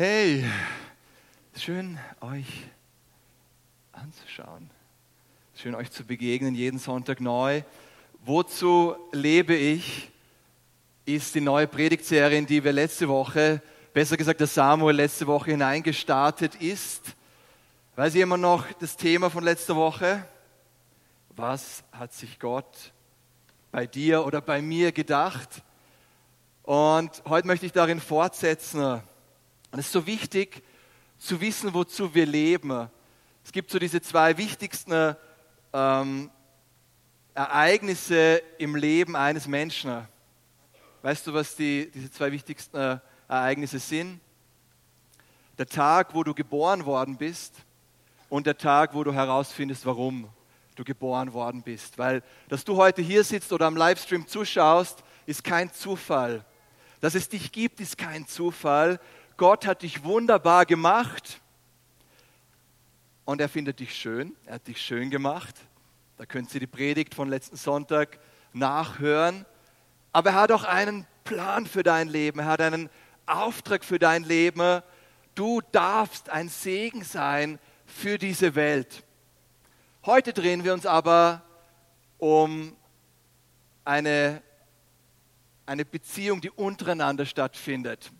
[0.00, 0.44] Hey,
[1.56, 2.68] schön euch
[3.90, 4.70] anzuschauen.
[5.56, 7.62] Schön euch zu begegnen, jeden Sonntag neu.
[8.24, 10.08] Wozu lebe ich?
[11.04, 13.60] Ist die neue Predigtserie, in die wir letzte Woche,
[13.92, 17.02] besser gesagt der Samuel letzte Woche hineingestartet ist.
[17.96, 20.24] Weiß jemand noch das Thema von letzter Woche?
[21.30, 22.92] Was hat sich Gott
[23.72, 25.64] bei dir oder bei mir gedacht?
[26.62, 29.02] Und heute möchte ich darin fortsetzen.
[29.70, 30.62] Und es ist so wichtig
[31.18, 32.88] zu wissen, wozu wir leben.
[33.44, 35.16] Es gibt so diese zwei wichtigsten
[35.72, 36.30] ähm,
[37.34, 40.06] Ereignisse im Leben eines Menschen.
[41.02, 44.20] Weißt du, was die, diese zwei wichtigsten äh, Ereignisse sind?
[45.58, 47.54] Der Tag, wo du geboren worden bist
[48.28, 50.28] und der Tag, wo du herausfindest, warum
[50.76, 51.98] du geboren worden bist.
[51.98, 56.44] Weil, dass du heute hier sitzt oder am Livestream zuschaust, ist kein Zufall.
[57.00, 59.00] Dass es dich gibt, ist kein Zufall.
[59.38, 61.40] Gott hat dich wunderbar gemacht
[63.24, 64.36] und er findet dich schön.
[64.44, 65.54] Er hat dich schön gemacht.
[66.16, 68.18] Da könnt ihr die Predigt von letzten Sonntag
[68.52, 69.46] nachhören.
[70.12, 72.40] Aber er hat auch einen Plan für dein Leben.
[72.40, 72.90] Er hat einen
[73.26, 74.82] Auftrag für dein Leben.
[75.36, 79.04] Du darfst ein Segen sein für diese Welt.
[80.04, 81.42] Heute drehen wir uns aber
[82.18, 82.76] um
[83.84, 84.42] eine
[85.64, 88.10] eine Beziehung, die untereinander stattfindet.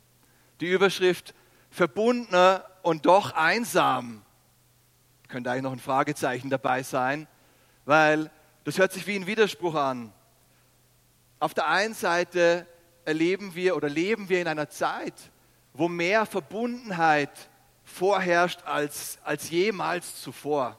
[0.61, 1.35] Die Überschrift
[1.71, 4.23] verbundener und doch einsam.
[5.29, 7.29] Könnte eigentlich noch ein Fragezeichen dabei sein,
[7.85, 8.31] weil
[8.65, 10.13] das hört sich wie ein Widerspruch an.
[11.41, 12.67] Auf der einen Seite
[13.05, 15.15] erleben wir oder leben wir in einer Zeit,
[15.73, 17.31] wo mehr Verbundenheit
[17.85, 20.79] vorherrscht als, als jemals zuvor.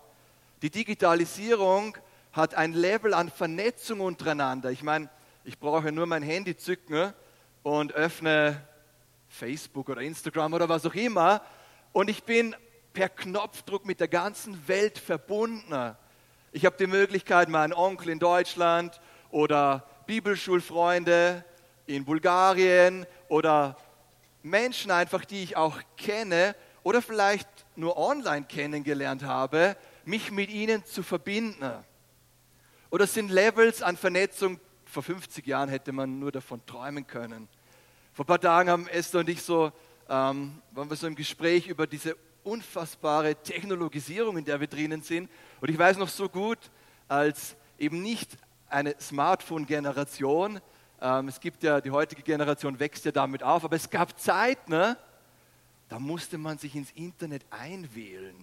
[0.62, 1.98] Die Digitalisierung
[2.34, 4.72] hat ein Level an Vernetzung untereinander.
[4.72, 5.10] Ich meine,
[5.44, 7.14] ich brauche nur mein Handy zücken
[7.64, 8.62] und öffne
[9.30, 11.42] Facebook oder Instagram oder was auch immer
[11.94, 12.56] und ich bin
[12.94, 15.96] per Knopfdruck mit der ganzen Welt verbunden.
[16.52, 19.00] Ich habe die Möglichkeit, meinen Onkel in Deutschland
[19.30, 21.46] oder Bibelschulfreunde
[21.86, 23.78] in Bulgarien oder
[24.42, 29.76] Menschen einfach, die ich auch kenne oder vielleicht nur online kennengelernt habe,
[30.06, 31.72] mich mit ihnen zu verbinden.
[32.90, 37.48] Oder sind Levels an Vernetzung, vor 50 Jahren hätte man nur davon träumen können.
[38.20, 39.72] Vor ein paar Tagen haben Esther und ich so,
[40.10, 45.30] ähm, waren wir so im Gespräch über diese unfassbare Technologisierung, in der wir drinnen sind.
[45.62, 46.58] Und ich weiß noch so gut,
[47.08, 48.32] als eben nicht
[48.68, 50.60] eine Smartphone-Generation,
[51.00, 54.70] ähm, es gibt ja, die heutige Generation wächst ja damit auf, aber es gab Zeiten,
[54.70, 54.98] ne,
[55.88, 58.36] da musste man sich ins Internet einwählen.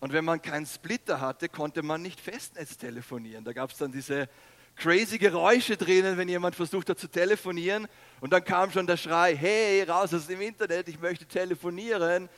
[0.00, 3.44] Und wenn man keinen Splitter hatte, konnte man nicht Festnetz telefonieren.
[3.44, 4.30] Da gab es dann diese
[4.76, 7.86] crazy Geräusche drinnen, wenn jemand versucht hat zu telefonieren.
[8.20, 12.28] Und dann kam schon der Schrei, hey, raus aus dem Internet, ich möchte telefonieren.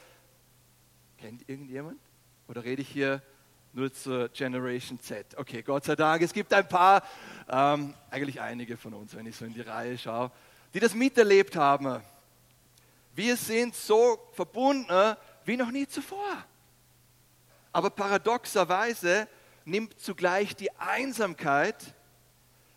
[1.19, 1.99] Kennt irgendjemand?
[2.49, 3.22] Oder rede ich hier
[3.72, 5.37] nur zur Generation Z?
[5.37, 7.03] Okay, Gott sei Dank, es gibt ein paar,
[7.49, 10.31] ähm, eigentlich einige von uns, wenn ich so in die Reihe schaue,
[10.75, 12.03] die das miterlebt haben.
[13.15, 16.45] Wir sind so verbunden wie noch nie zuvor.
[17.72, 19.28] Aber paradoxerweise
[19.65, 21.94] nimmt zugleich die Einsamkeit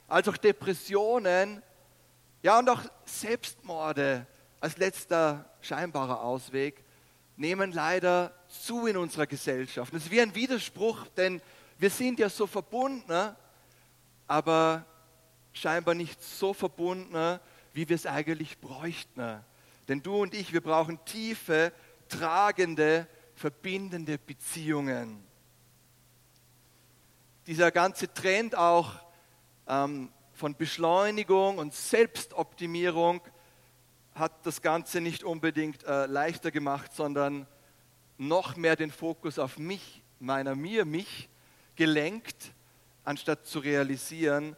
[0.08, 1.62] als auch Depressionen,
[2.42, 4.26] ja und auch Selbstmorde
[4.60, 6.84] als letzter scheinbarer Ausweg
[7.36, 9.94] nehmen leider zu in unserer Gesellschaft.
[9.94, 11.42] Das ist wie ein Widerspruch, denn
[11.78, 13.36] wir sind ja so verbunden,
[14.28, 14.86] aber
[15.54, 17.40] scheinbar nicht so verbunden,
[17.74, 19.44] wie wir es eigentlich bräuchten.
[19.88, 21.72] Denn du und ich, wir brauchen tiefe,
[22.10, 25.24] tragende, verbindende Beziehungen.
[27.46, 28.96] Dieser ganze Trend auch
[29.68, 33.22] ähm, von Beschleunigung und Selbstoptimierung
[34.14, 37.48] hat das Ganze nicht unbedingt äh, leichter gemacht, sondern
[38.18, 41.30] noch mehr den Fokus auf mich, meiner, mir, mich
[41.76, 42.54] gelenkt,
[43.04, 44.56] anstatt zu realisieren,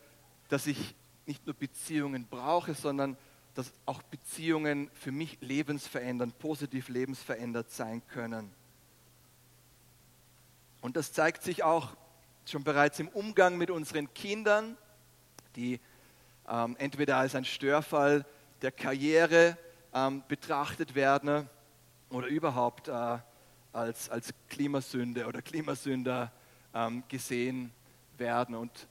[0.47, 3.17] dass ich nicht nur Beziehungen brauche, sondern
[3.53, 8.51] dass auch Beziehungen für mich lebensverändernd, positiv lebensverändert sein können.
[10.81, 11.95] Und das zeigt sich auch
[12.45, 14.77] schon bereits im Umgang mit unseren Kindern,
[15.59, 15.79] die
[16.47, 18.25] ähm, entweder als ein Störfall
[18.61, 19.57] der Karriere
[19.93, 21.49] ähm, betrachtet werden
[22.09, 23.17] oder überhaupt äh,
[23.73, 26.31] als, als Klimasünde oder Klimasünder
[26.73, 27.71] ähm, gesehen
[28.17, 28.55] werden.
[28.55, 28.87] Und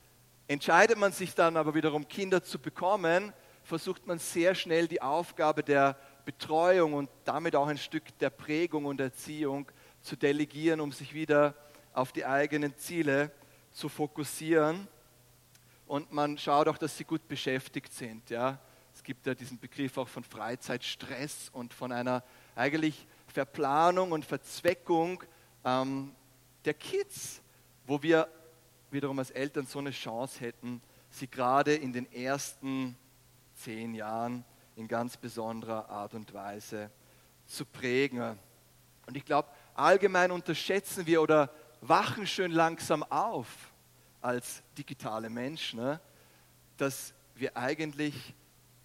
[0.47, 3.33] entscheidet man sich dann aber wiederum, Kinder zu bekommen,
[3.65, 8.85] versucht man sehr schnell die Aufgabe der Betreuung und damit auch ein Stück der Prägung
[8.85, 9.67] und Erziehung
[10.03, 11.55] zu delegieren, um sich wieder
[11.95, 13.31] auf die eigenen Ziele
[13.73, 14.87] zu fokussieren
[15.89, 18.29] und man schaut auch, dass sie gut beschäftigt sind.
[18.31, 18.59] Ja?
[18.95, 22.23] Es gibt ja diesen Begriff auch von Freizeitstress und von einer
[22.55, 25.25] eigentlich Verplanung und Verzweckung
[25.65, 26.15] ähm,
[26.65, 27.41] der Kids,
[27.87, 28.29] wo wir
[28.91, 32.97] wiederum als Eltern so eine Chance hätten, sie gerade in den ersten
[33.55, 34.45] zehn Jahren
[34.77, 36.91] in ganz besonderer Art und Weise
[37.47, 38.39] zu prägen.
[39.07, 41.51] Und ich glaube, allgemein unterschätzen wir oder
[41.81, 43.73] wachen schön langsam auf
[44.21, 46.01] als digitale Menschen, ne,
[46.77, 48.35] dass wir eigentlich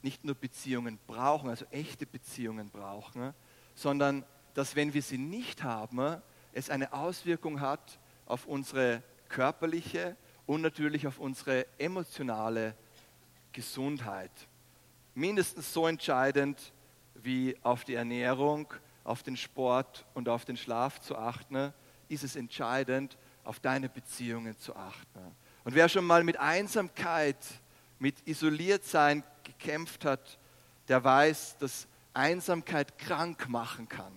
[0.02, 3.34] nicht nur Beziehungen brauchen, also echte Beziehungen brauchen, ne,
[3.76, 6.22] sondern dass wenn wir sie nicht haben,
[6.52, 10.16] es eine Auswirkung hat auf unsere körperliche
[10.46, 12.76] und natürlich auf unsere emotionale
[13.52, 14.32] Gesundheit.
[15.16, 16.74] Mindestens so entscheidend
[17.16, 21.74] wie auf die Ernährung, auf den Sport und auf den Schlaf zu achten,
[22.10, 25.20] ist es entscheidend, auf deine Beziehungen zu achten.
[25.64, 27.38] Und wer schon mal mit Einsamkeit,
[28.00, 30.38] mit Isoliertsein gekämpft hat,
[30.88, 34.14] der weiß, dass Einsamkeit krank machen kann.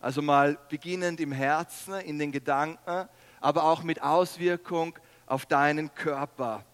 [0.00, 3.08] Also mal beginnend im Herzen, in den Gedanken,
[3.40, 6.64] aber auch mit Auswirkung auf deinen Körper.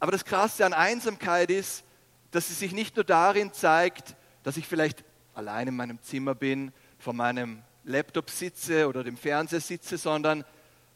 [0.00, 1.84] Aber das Krasse an Einsamkeit ist,
[2.30, 5.04] dass sie sich nicht nur darin zeigt, dass ich vielleicht
[5.34, 10.44] allein in meinem Zimmer bin, vor meinem Laptop sitze oder dem Fernseher sitze, sondern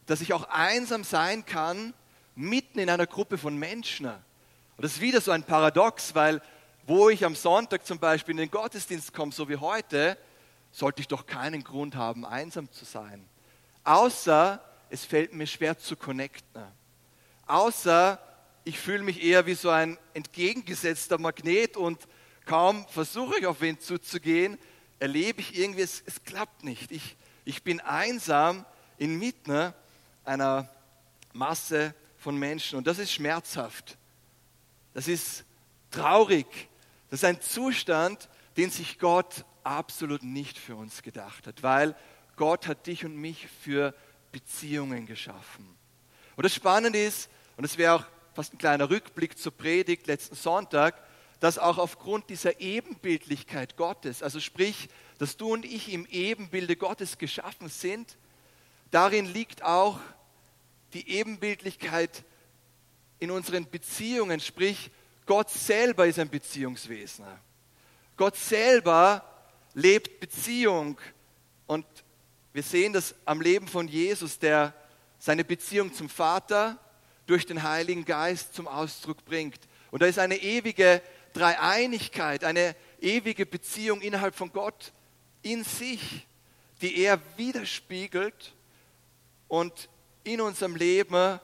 [0.05, 1.93] dass ich auch einsam sein kann
[2.35, 4.05] mitten in einer Gruppe von Menschen.
[4.05, 6.41] Und das ist wieder so ein Paradox, weil
[6.85, 10.17] wo ich am Sonntag zum Beispiel in den Gottesdienst komme, so wie heute,
[10.71, 13.25] sollte ich doch keinen Grund haben, einsam zu sein.
[13.83, 16.63] Außer es fällt mir schwer zu connecten.
[17.47, 18.19] Außer
[18.65, 21.99] ich fühle mich eher wie so ein entgegengesetzter Magnet und
[22.45, 24.57] kaum versuche ich auf wen zuzugehen,
[25.03, 26.89] erlebe ich irgendwie, es, es klappt nicht.
[26.89, 28.65] Ich, ich bin einsam
[28.97, 29.73] inmitten
[30.23, 30.69] einer
[31.33, 33.97] Masse von Menschen und das ist schmerzhaft.
[34.93, 35.43] Das ist
[35.91, 36.47] traurig.
[37.09, 41.97] Das ist ein Zustand, den sich Gott absolut nicht für uns gedacht hat, weil
[42.37, 43.93] Gott hat dich und mich für
[44.31, 45.67] Beziehungen geschaffen.
[46.37, 50.35] Und das Spannende ist, und das wäre auch fast ein kleiner Rückblick zur Predigt letzten
[50.35, 50.95] Sonntag,
[51.43, 54.87] dass auch aufgrund dieser Ebenbildlichkeit Gottes, also sprich,
[55.17, 58.17] dass du und ich im Ebenbilde Gottes geschaffen sind,
[58.91, 59.99] darin liegt auch
[60.93, 62.23] die Ebenbildlichkeit
[63.19, 64.89] in unseren Beziehungen, sprich,
[65.25, 67.25] Gott selber ist ein Beziehungswesen.
[68.15, 69.29] Gott selber
[69.73, 70.97] lebt Beziehung
[71.67, 71.85] und
[72.53, 74.73] wir sehen das am Leben von Jesus, der
[75.19, 76.79] seine Beziehung zum Vater
[77.25, 79.59] durch den Heiligen Geist zum Ausdruck bringt.
[79.91, 81.01] Und da ist eine ewige
[81.33, 84.93] Dreieinigkeit, eine ewige Beziehung innerhalb von Gott
[85.41, 86.27] in sich,
[86.81, 88.53] die er widerspiegelt
[89.47, 89.89] und
[90.23, 91.39] in unserem Leben,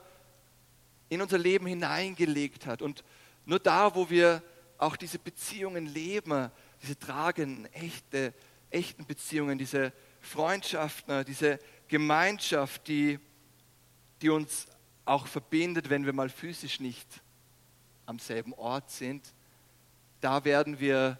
[1.08, 2.82] in unser Leben hineingelegt hat.
[2.82, 3.04] Und
[3.44, 4.42] nur da, wo wir
[4.78, 6.50] auch diese Beziehungen leben,
[6.82, 8.32] diese tragenden, echte,
[8.70, 11.58] echten Beziehungen, diese Freundschaften, diese
[11.88, 13.18] Gemeinschaft, die,
[14.22, 14.66] die uns
[15.04, 17.06] auch verbindet, wenn wir mal physisch nicht
[18.06, 19.34] am selben Ort sind,
[20.20, 21.18] da werden wir,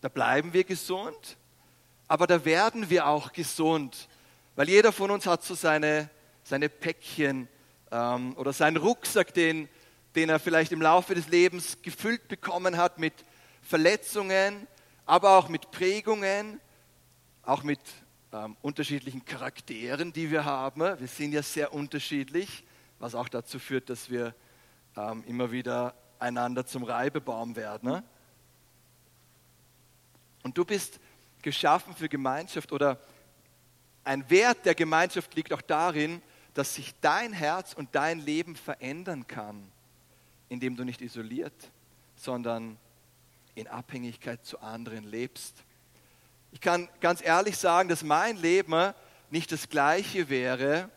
[0.00, 1.36] da bleiben wir gesund,
[2.08, 4.08] aber da werden wir auch gesund,
[4.54, 6.08] weil jeder von uns hat so seine,
[6.42, 7.48] seine Päckchen
[7.90, 9.68] ähm, oder seinen Rucksack, den,
[10.14, 13.12] den er vielleicht im Laufe des Lebens gefüllt bekommen hat mit
[13.62, 14.66] Verletzungen,
[15.04, 16.60] aber auch mit Prägungen,
[17.42, 17.80] auch mit
[18.32, 20.80] ähm, unterschiedlichen Charakteren, die wir haben.
[20.80, 22.64] Wir sind ja sehr unterschiedlich,
[22.98, 24.34] was auch dazu führt, dass wir
[24.96, 27.90] ähm, immer wieder einander zum Reibebaum werden.
[27.90, 28.04] Ne?
[30.42, 31.00] Und du bist
[31.42, 32.98] geschaffen für Gemeinschaft oder
[34.04, 36.22] ein Wert der Gemeinschaft liegt auch darin,
[36.54, 39.70] dass sich dein Herz und dein Leben verändern kann,
[40.48, 41.70] indem du nicht isoliert,
[42.14, 42.78] sondern
[43.56, 45.64] in Abhängigkeit zu anderen lebst.
[46.52, 48.94] Ich kann ganz ehrlich sagen, dass mein Leben
[49.30, 50.88] nicht das gleiche wäre,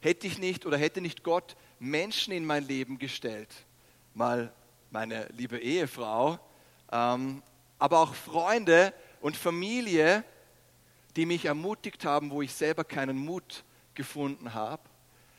[0.00, 3.50] hätte ich nicht oder hätte nicht Gott Menschen in mein Leben gestellt.
[4.14, 4.52] Mal
[4.92, 6.38] meine liebe Ehefrau,
[6.92, 7.42] ähm,
[7.78, 10.22] aber auch Freunde und Familie,
[11.16, 14.82] die mich ermutigt haben, wo ich selber keinen Mut gefunden habe,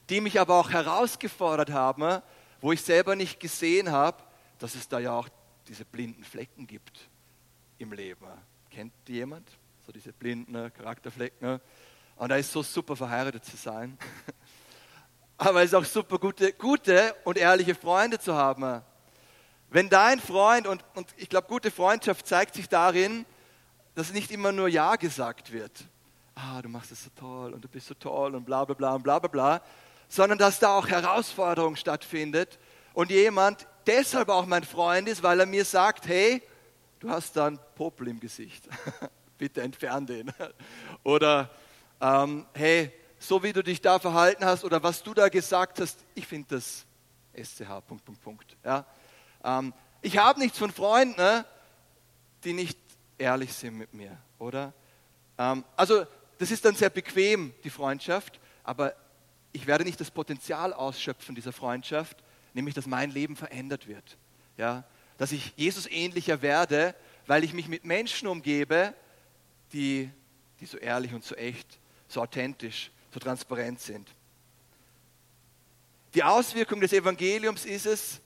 [0.10, 2.22] die mich aber auch herausgefordert haben,
[2.62, 4.24] wo ich selber nicht gesehen habe,
[4.58, 5.30] dass es da ja auch
[5.68, 7.08] diese blinden Flecken gibt
[7.78, 8.26] im Leben.
[8.72, 9.48] Kennt die jemand?
[9.86, 11.60] So diese blinden Charakterflecken.
[12.16, 13.98] Und da ist so super verheiratet zu sein.
[15.38, 18.82] Aber es ist auch super gute, gute und ehrliche Freunde zu haben.
[19.74, 23.26] Wenn dein Freund, und, und ich glaube, gute Freundschaft zeigt sich darin,
[23.96, 25.72] dass nicht immer nur Ja gesagt wird.
[26.36, 28.94] Ah, du machst es so toll und du bist so toll und bla bla bla
[28.94, 29.62] und bla bla bla.
[30.08, 32.60] Sondern dass da auch Herausforderung stattfindet
[32.94, 36.44] und jemand deshalb auch mein Freund ist, weil er mir sagt, hey,
[37.00, 38.70] du hast da einen Popel im Gesicht.
[39.40, 40.32] bitte entfern den.
[41.04, 41.50] Oder
[42.00, 45.98] ähm, hey, so wie du dich da verhalten hast oder was du da gesagt hast,
[46.14, 46.86] ich finde das
[47.34, 48.58] SCH, Punkt, Punkt, Punkt.
[48.64, 48.86] Ja?
[49.44, 51.46] Ähm, ich habe nichts von Freunden, ne,
[52.44, 52.78] die nicht
[53.18, 54.74] ehrlich sind mit mir, oder?
[55.38, 56.06] Ähm, also
[56.38, 58.96] das ist dann sehr bequem, die Freundschaft, aber
[59.52, 62.24] ich werde nicht das Potenzial ausschöpfen dieser Freundschaft,
[62.54, 64.18] nämlich dass mein Leben verändert wird.
[64.58, 64.84] Ja?
[65.18, 66.96] Dass ich Jesus ähnlicher werde,
[67.28, 68.94] weil ich mich mit Menschen umgebe,
[69.72, 70.10] die,
[70.60, 74.10] die so ehrlich und so echt, so authentisch, so transparent sind.
[76.14, 78.22] Die Auswirkung des Evangeliums ist es,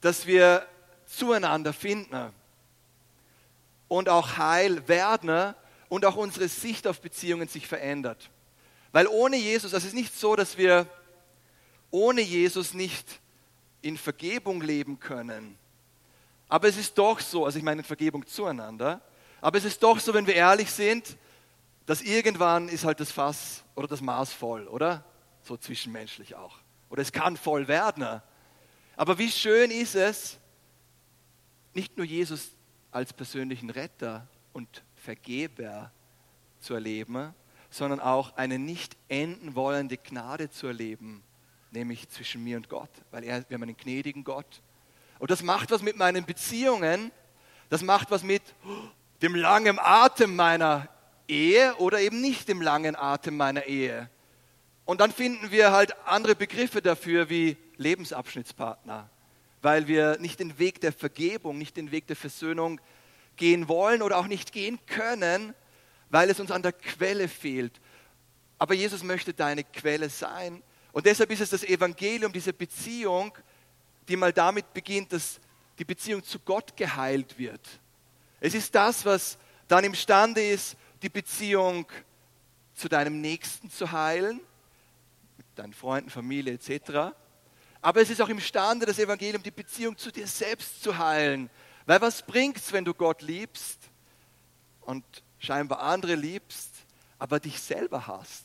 [0.00, 0.66] dass wir
[1.06, 2.32] zueinander finden
[3.88, 5.54] und auch heil werden
[5.88, 8.30] und auch unsere Sicht auf Beziehungen sich verändert.
[8.92, 10.86] Weil ohne Jesus, also es ist nicht so, dass wir
[11.90, 13.20] ohne Jesus nicht
[13.82, 15.58] in Vergebung leben können.
[16.48, 19.00] Aber es ist doch so, also ich meine in Vergebung zueinander,
[19.40, 21.16] aber es ist doch so, wenn wir ehrlich sind,
[21.86, 25.04] dass irgendwann ist halt das Fass oder das Maß voll, oder?
[25.42, 26.58] So zwischenmenschlich auch.
[26.90, 28.20] Oder es kann voll werden.
[28.96, 30.38] Aber wie schön ist es,
[31.74, 32.50] nicht nur Jesus
[32.90, 35.90] als persönlichen Retter und Vergeber
[36.58, 37.34] zu erleben,
[37.70, 41.22] sondern auch eine nicht enden wollende Gnade zu erleben,
[41.70, 44.60] nämlich zwischen mir und Gott, weil er, wir haben einen gnädigen Gott.
[45.18, 47.12] Und das macht was mit meinen Beziehungen,
[47.68, 48.42] das macht was mit
[49.22, 50.88] dem langen Atem meiner
[51.28, 54.10] Ehe oder eben nicht dem langen Atem meiner Ehe.
[54.84, 59.08] Und dann finden wir halt andere Begriffe dafür wie Lebensabschnittspartner,
[59.62, 62.80] weil wir nicht den Weg der Vergebung, nicht den Weg der Versöhnung
[63.36, 65.54] gehen wollen oder auch nicht gehen können,
[66.10, 67.80] weil es uns an der Quelle fehlt.
[68.58, 70.62] Aber Jesus möchte deine Quelle sein.
[70.92, 73.32] Und deshalb ist es das Evangelium, diese Beziehung,
[74.08, 75.40] die mal damit beginnt, dass
[75.78, 77.66] die Beziehung zu Gott geheilt wird.
[78.40, 81.86] Es ist das, was dann imstande ist, die Beziehung
[82.74, 84.40] zu deinem Nächsten zu heilen,
[85.38, 87.14] mit deinen Freunden, Familie etc.
[87.82, 91.48] Aber es ist auch imstande, das Evangelium, die Beziehung zu dir selbst zu heilen,
[91.86, 93.78] weil was bringt es, wenn du Gott liebst
[94.82, 95.04] und
[95.38, 96.70] scheinbar andere liebst,
[97.18, 98.44] aber dich selber hast?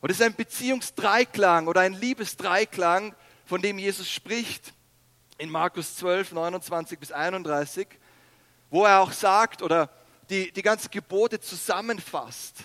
[0.00, 3.14] Und es ist ein Beziehungsdreiklang oder ein Liebesdreiklang,
[3.46, 4.72] von dem Jesus spricht
[5.38, 7.88] in Markus 12, 29 bis 31,
[8.70, 9.90] wo er auch sagt oder
[10.28, 12.56] die, die ganzen Gebote zusammenfasst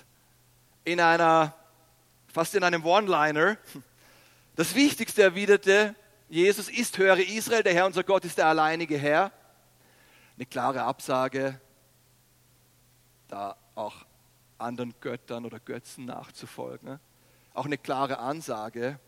[0.84, 1.56] in einer,
[2.28, 3.58] fast in einem One-Liner.
[4.56, 5.96] Das Wichtigste erwiderte
[6.30, 9.32] Jesus ist, höre Israel, der Herr unser Gott ist der alleinige Herr
[10.36, 11.60] eine klare Absage,
[13.28, 14.06] da auch
[14.58, 17.00] anderen Göttern oder Götzen nachzufolgen.
[17.54, 19.00] Auch eine klare Ansage,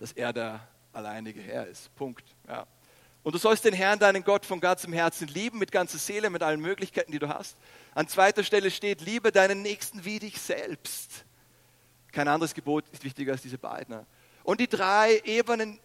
[0.00, 1.94] dass er der alleinige Herr ist.
[1.94, 2.24] Punkt.
[2.48, 2.66] Ja.
[3.22, 6.42] Und du sollst den Herrn, deinen Gott, von ganzem Herzen lieben, mit ganzer Seele, mit
[6.42, 7.56] allen Möglichkeiten, die du hast.
[7.94, 11.24] An zweiter Stelle steht, liebe deinen Nächsten wie dich selbst.
[12.10, 14.04] Kein anderes Gebot ist wichtiger als diese beiden.
[14.44, 15.80] Und die drei Ebenen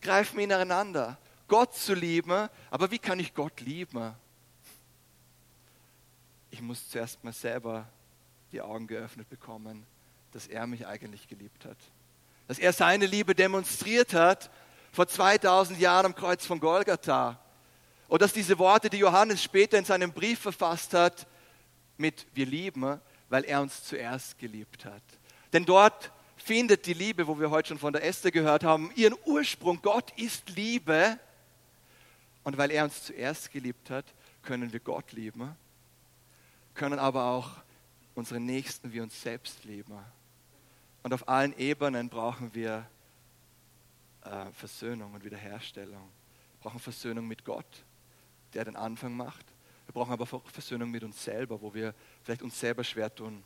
[0.00, 1.18] greifen ineinander.
[1.48, 2.48] Gott zu lieben.
[2.70, 4.14] Aber wie kann ich Gott lieben?
[6.50, 7.86] Ich muss zuerst mal selber
[8.52, 9.84] die Augen geöffnet bekommen,
[10.32, 11.76] dass er mich eigentlich geliebt hat.
[12.48, 14.50] Dass er seine Liebe demonstriert hat
[14.92, 17.38] vor 2000 Jahren am Kreuz von Golgatha.
[18.08, 21.26] Und dass diese Worte, die Johannes später in seinem Brief verfasst hat,
[21.96, 25.02] mit wir lieben, weil er uns zuerst geliebt hat.
[25.52, 26.10] Denn dort
[26.50, 29.80] findet die Liebe, wo wir heute schon von der Esther gehört haben, ihren Ursprung.
[29.82, 31.16] Gott ist Liebe
[32.42, 34.04] und weil er uns zuerst geliebt hat,
[34.42, 35.54] können wir Gott lieben,
[36.74, 37.50] können aber auch
[38.16, 39.96] unsere Nächsten wie uns selbst lieben.
[41.04, 42.84] Und auf allen Ebenen brauchen wir
[44.24, 46.02] äh, Versöhnung und Wiederherstellung.
[46.02, 47.84] Wir brauchen Versöhnung mit Gott,
[48.54, 49.46] der den Anfang macht.
[49.86, 53.40] Wir brauchen aber auch Versöhnung mit uns selber, wo wir vielleicht uns selber schwer tun,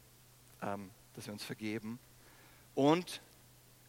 [0.62, 1.98] ähm, dass wir uns vergeben.
[2.74, 3.20] Und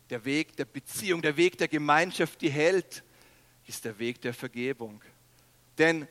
[0.10, 3.04] der Weg der Beziehung, der Weg der Gemeinschaft, die hält,
[3.68, 5.02] ist der Weg der Vergebung.
[5.78, 6.08] Denn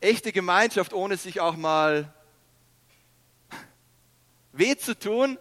[0.00, 2.12] echte Gemeinschaft, ohne sich auch mal
[4.52, 5.38] weh zu tun,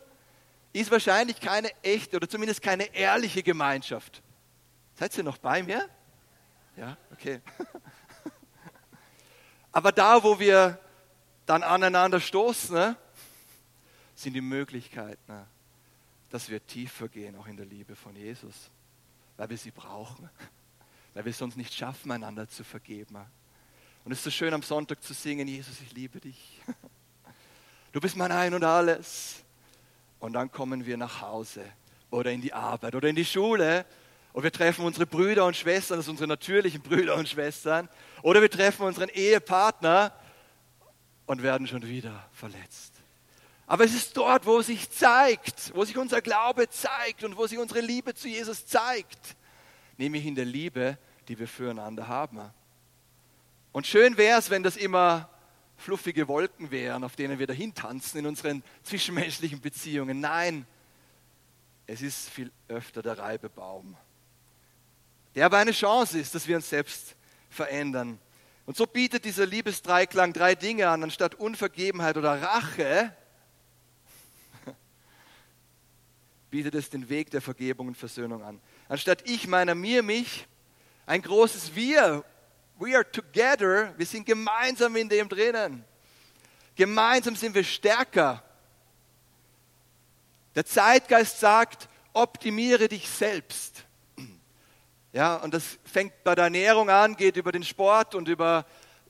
[0.73, 4.21] ist wahrscheinlich keine echte oder zumindest keine ehrliche Gemeinschaft.
[4.95, 5.89] Seid ihr noch bei mir?
[6.75, 7.41] Ja, okay.
[9.71, 10.79] Aber da, wo wir
[11.45, 12.95] dann aneinander stoßen, ne,
[14.15, 15.47] sind die Möglichkeiten, ne,
[16.29, 18.69] dass wir tiefer gehen, auch in der Liebe von Jesus,
[19.37, 20.29] weil wir sie brauchen
[21.13, 23.17] weil wir es sonst nicht schaffen, einander zu vergeben.
[24.05, 26.61] Und es ist so schön am Sonntag zu singen, Jesus, ich liebe dich.
[27.91, 29.43] Du bist mein Ein und alles.
[30.19, 31.65] Und dann kommen wir nach Hause
[32.11, 33.85] oder in die Arbeit oder in die Schule
[34.33, 37.89] und wir treffen unsere Brüder und Schwestern, sind unsere natürlichen Brüder und Schwestern,
[38.21, 40.13] oder wir treffen unseren Ehepartner
[41.25, 42.96] und werden schon wieder verletzt.
[43.67, 47.59] Aber es ist dort, wo sich zeigt, wo sich unser Glaube zeigt und wo sich
[47.59, 49.35] unsere Liebe zu Jesus zeigt,
[49.97, 50.97] nämlich in der Liebe,
[51.27, 52.39] die wir füreinander haben.
[53.73, 55.29] Und schön wäre es, wenn das immer
[55.75, 60.21] fluffige Wolken wären, auf denen wir dahin tanzen in unseren zwischenmenschlichen Beziehungen.
[60.21, 60.65] Nein,
[61.85, 63.97] es ist viel öfter der Reibebaum,
[65.35, 67.15] der aber eine Chance ist, dass wir uns selbst
[67.49, 68.17] verändern.
[68.65, 73.13] Und so bietet dieser Liebesdreiklang drei Dinge an, anstatt Unvergebenheit oder Rache
[76.49, 78.61] bietet es den Weg der Vergebung und Versöhnung an.
[78.87, 80.47] Anstatt ich, meiner, mir, mich,
[81.05, 82.23] ein großes Wir.
[82.79, 83.93] We are together.
[83.97, 85.83] Wir sind gemeinsam in dem drinnen.
[86.75, 88.43] Gemeinsam sind wir stärker.
[90.53, 93.85] Der Zeitgeist sagt, optimiere dich selbst.
[95.13, 98.65] Ja, und das fängt bei der Ernährung an, geht über den Sport und über,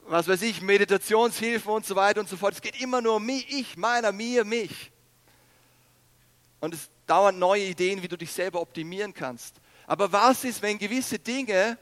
[0.07, 2.53] was weiß ich, Meditationshilfe und so weiter und so fort.
[2.53, 4.91] Es geht immer nur um mich, ich, meiner, mir, mich.
[6.59, 9.55] Und es dauernd neue Ideen, wie du dich selber optimieren kannst.
[9.87, 11.77] Aber was ist, wenn gewisse Dinge,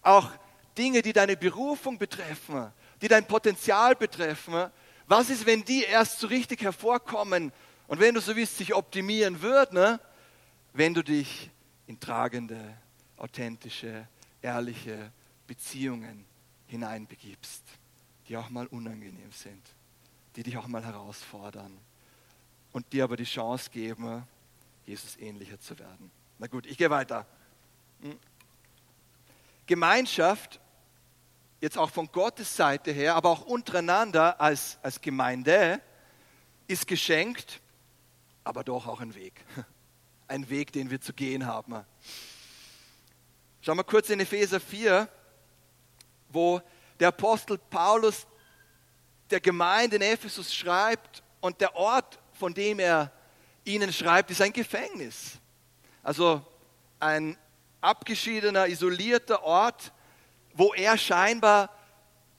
[0.00, 0.30] auch
[0.78, 4.70] Dinge, die deine Berufung betreffen, die dein Potenzial betreffen,
[5.06, 7.52] was ist, wenn die erst so richtig hervorkommen
[7.88, 10.00] und wenn du so willst, sich optimieren würden, ne?
[10.72, 11.50] wenn du dich
[11.86, 12.58] in tragende,
[13.16, 14.08] authentische,
[14.40, 15.12] ehrliche
[15.46, 16.24] Beziehungen
[16.66, 17.62] hineinbegibst,
[18.28, 19.62] die auch mal unangenehm sind,
[20.36, 21.76] die dich auch mal herausfordern
[22.72, 24.24] und dir aber die Chance geben,
[24.86, 26.10] Jesus ähnlicher zu werden.
[26.38, 27.26] Na gut, ich gehe weiter.
[28.00, 28.18] Hm.
[29.66, 30.60] Gemeinschaft,
[31.60, 35.80] jetzt auch von Gottes Seite her, aber auch untereinander als, als Gemeinde,
[36.66, 37.60] ist geschenkt,
[38.44, 39.44] aber doch auch ein Weg.
[40.28, 41.84] Ein Weg, den wir zu gehen haben.
[43.60, 45.06] Schauen wir kurz in Epheser 4,
[46.30, 46.62] wo
[46.98, 48.26] der Apostel Paulus
[49.30, 53.12] der Gemeinde in Ephesus schreibt und der Ort, von dem er
[53.64, 55.38] ihnen schreibt, ist ein Gefängnis.
[56.02, 56.42] Also
[56.98, 57.36] ein
[57.80, 59.92] abgeschiedener, isolierter Ort,
[60.54, 61.70] wo er scheinbar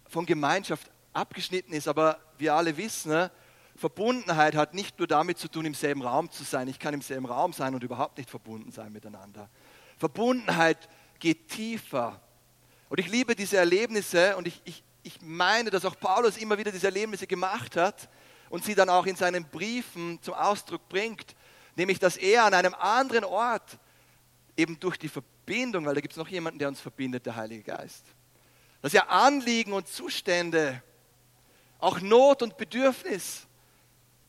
[0.07, 1.87] von Gemeinschaft abgeschnitten ist.
[1.87, 3.31] Aber wir alle wissen, ne,
[3.75, 6.67] Verbundenheit hat nicht nur damit zu tun, im selben Raum zu sein.
[6.67, 9.49] Ich kann im selben Raum sein und überhaupt nicht verbunden sein miteinander.
[9.97, 10.77] Verbundenheit
[11.19, 12.21] geht tiefer.
[12.89, 16.71] Und ich liebe diese Erlebnisse und ich, ich, ich meine, dass auch Paulus immer wieder
[16.71, 18.07] diese Erlebnisse gemacht hat
[18.53, 21.35] und sie dann auch in seinen Briefen zum Ausdruck bringt,
[21.75, 23.79] nämlich dass er an einem anderen Ort
[24.55, 27.63] eben durch die Verbindung, weil da gibt es noch jemanden, der uns verbindet, der Heilige
[27.63, 28.05] Geist,
[28.83, 30.83] dass er Anliegen und Zustände,
[31.79, 33.47] auch Not und Bedürfnis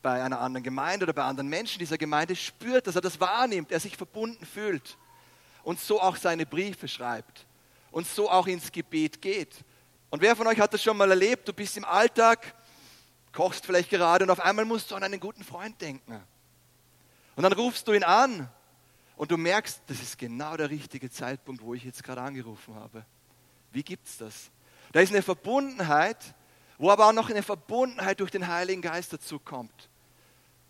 [0.01, 3.71] bei einer anderen Gemeinde oder bei anderen Menschen dieser Gemeinde spürt, dass er das wahrnimmt,
[3.71, 4.97] er sich verbunden fühlt
[5.61, 7.45] und so auch seine Briefe schreibt
[7.91, 9.63] und so auch ins Gebet geht.
[10.09, 11.47] Und wer von euch hat das schon mal erlebt?
[11.47, 12.55] Du bist im Alltag,
[13.35, 16.23] kochst vielleicht gerade und auf einmal musst du an einen guten Freund denken.
[17.35, 18.49] Und dann rufst du ihn an
[19.17, 23.05] und du merkst, das ist genau der richtige Zeitpunkt, wo ich jetzt gerade angerufen habe.
[23.71, 24.49] Wie gibt es das?
[24.93, 26.17] Da ist eine Verbundenheit,
[26.77, 29.89] wo aber auch noch eine Verbundenheit durch den Heiligen Geist dazu kommt.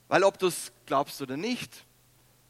[0.07, 1.85] Weil ob du es glaubst oder nicht,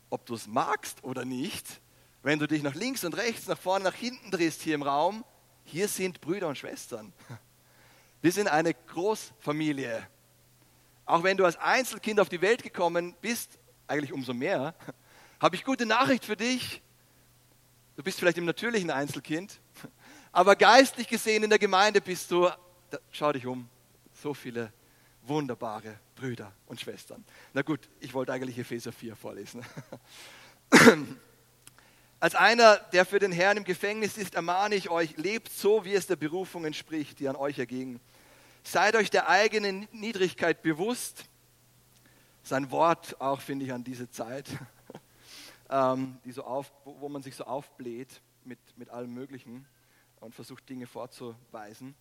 [0.10, 1.82] ob du es magst oder nicht,
[2.24, 5.26] wenn du dich nach links und rechts, nach vorne, nach hinten drehst hier im Raum,
[5.66, 7.14] hier sind Brüder und Schwestern.
[8.26, 10.08] Wir sind eine Großfamilie.
[11.06, 14.74] Auch wenn du als Einzelkind auf die Welt gekommen bist, eigentlich umso mehr,
[15.40, 16.82] habe ich gute Nachricht für dich.
[17.96, 19.60] Du bist vielleicht im natürlichen Einzelkind,
[20.32, 22.50] aber geistlich gesehen in der Gemeinde bist du,
[23.12, 23.70] schau dich um,
[24.12, 24.74] so viele
[25.22, 27.24] wunderbare Brüder und Schwestern.
[27.54, 29.64] Na gut, ich wollte eigentlich Epheser 4 vorlesen.
[32.20, 35.94] Als einer, der für den Herrn im Gefängnis ist, ermahne ich euch, lebt so, wie
[35.94, 38.00] es der Berufung entspricht, die an euch erging.
[38.68, 41.26] Seid euch der eigenen Niedrigkeit bewusst.
[42.42, 44.50] Sein Wort auch, finde ich, an diese Zeit,
[45.70, 49.68] ähm, die so auf, wo man sich so aufbläht mit, mit allem Möglichen
[50.20, 51.94] und versucht, Dinge vorzuweisen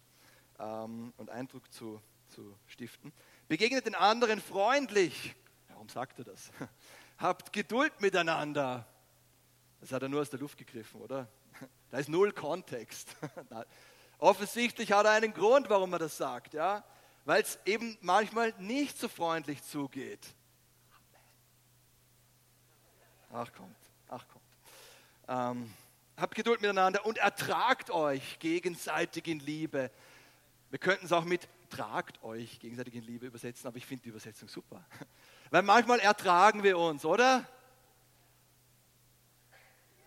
[0.59, 3.13] ähm, und Eindruck zu, zu stiften.
[3.47, 5.37] Begegnet den anderen freundlich.
[5.69, 6.51] Warum sagt er das?
[7.19, 8.87] Habt Geduld miteinander.
[9.83, 11.29] Das hat er nur aus der Luft gegriffen, oder?
[11.91, 13.15] Da ist null Kontext.
[14.19, 16.85] Offensichtlich hat er einen Grund, warum er das sagt, ja?
[17.25, 20.27] weil es eben manchmal nicht so freundlich zugeht.
[23.33, 23.77] Ach kommt,
[24.09, 24.45] ach kommt.
[25.27, 25.75] Ähm,
[26.17, 29.91] habt Geduld miteinander und ertragt euch gegenseitig in Liebe.
[30.71, 34.11] Wir könnten es auch mit tragt euch gegenseitig in Liebe übersetzen, aber ich finde die
[34.11, 34.85] Übersetzung super.
[35.51, 37.45] Weil manchmal ertragen wir uns, oder?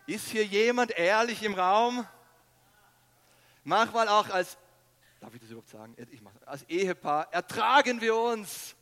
[0.05, 2.07] Ist hier jemand ehrlich im Raum?
[3.67, 4.57] Manchmal auch als,
[5.19, 5.93] darf ich das überhaupt sagen?
[6.09, 8.77] Ich mach, als Ehepaar ertragen wir uns.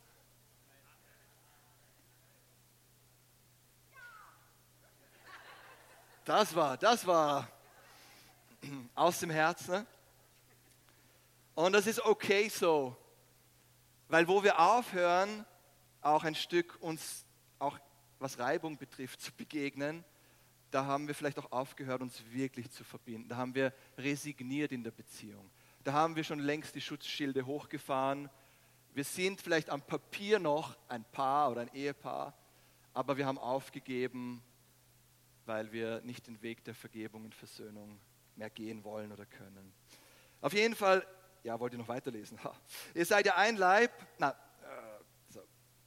[6.23, 7.47] Das war, das war
[8.93, 9.71] aus dem Herzen.
[9.71, 9.87] Ne?
[11.55, 12.95] Und das ist okay so,
[14.07, 15.47] weil wo wir aufhören,
[16.01, 17.25] auch ein Stück uns,
[17.57, 17.79] auch
[18.19, 20.05] was Reibung betrifft, zu begegnen,
[20.75, 23.29] da haben wir vielleicht auch aufgehört, uns wirklich zu verbinden.
[23.29, 25.49] Da haben wir resigniert in der Beziehung.
[25.85, 28.29] Da haben wir schon längst die Schutzschilde hochgefahren.
[28.93, 32.37] Wir sind vielleicht am Papier noch ein Paar oder ein Ehepaar,
[32.93, 34.43] aber wir haben aufgegeben,
[35.45, 37.97] weil wir nicht den Weg der Vergebung und Versöhnung
[38.35, 39.73] mehr gehen wollen oder können.
[40.41, 41.07] Auf jeden Fall,
[41.43, 42.43] ja, wollt ihr noch weiterlesen?
[42.43, 42.53] Ha.
[42.93, 43.93] Ihr seid ja ein Leib.
[44.17, 45.41] Na, äh, so.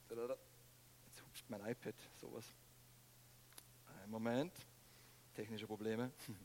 [0.09, 2.47] Jetzt hupft mein iPad, sowas.
[4.03, 4.55] Ein Moment,
[5.39, 6.11] technische Probleme.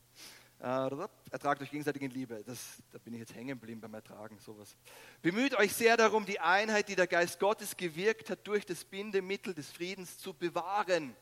[0.60, 0.88] Äh,
[1.30, 2.42] ertragt euch gegenseitig in Liebe.
[2.46, 2.58] Das,
[2.92, 4.76] da bin ich jetzt hängen geblieben beim Ertragen, sowas.
[5.20, 9.52] Bemüht euch sehr darum, die Einheit, die der Geist Gottes gewirkt hat, durch das Bindemittel
[9.52, 11.14] des Friedens zu bewahren.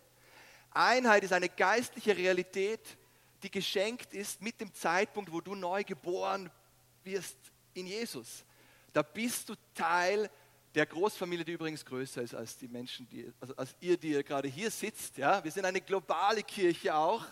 [0.70, 2.98] Einheit ist eine geistliche Realität,
[3.42, 6.50] die geschenkt ist mit dem Zeitpunkt, wo du neu geboren
[7.02, 7.38] wirst
[7.72, 8.44] in Jesus.
[8.92, 10.30] Da bist du Teil
[10.74, 14.22] der Großfamilie, die übrigens größer ist als die Menschen, die, also als ihr, die ihr
[14.22, 15.18] gerade hier sitzt.
[15.18, 15.42] Ja?
[15.42, 17.24] Wir sind eine globale Kirche auch.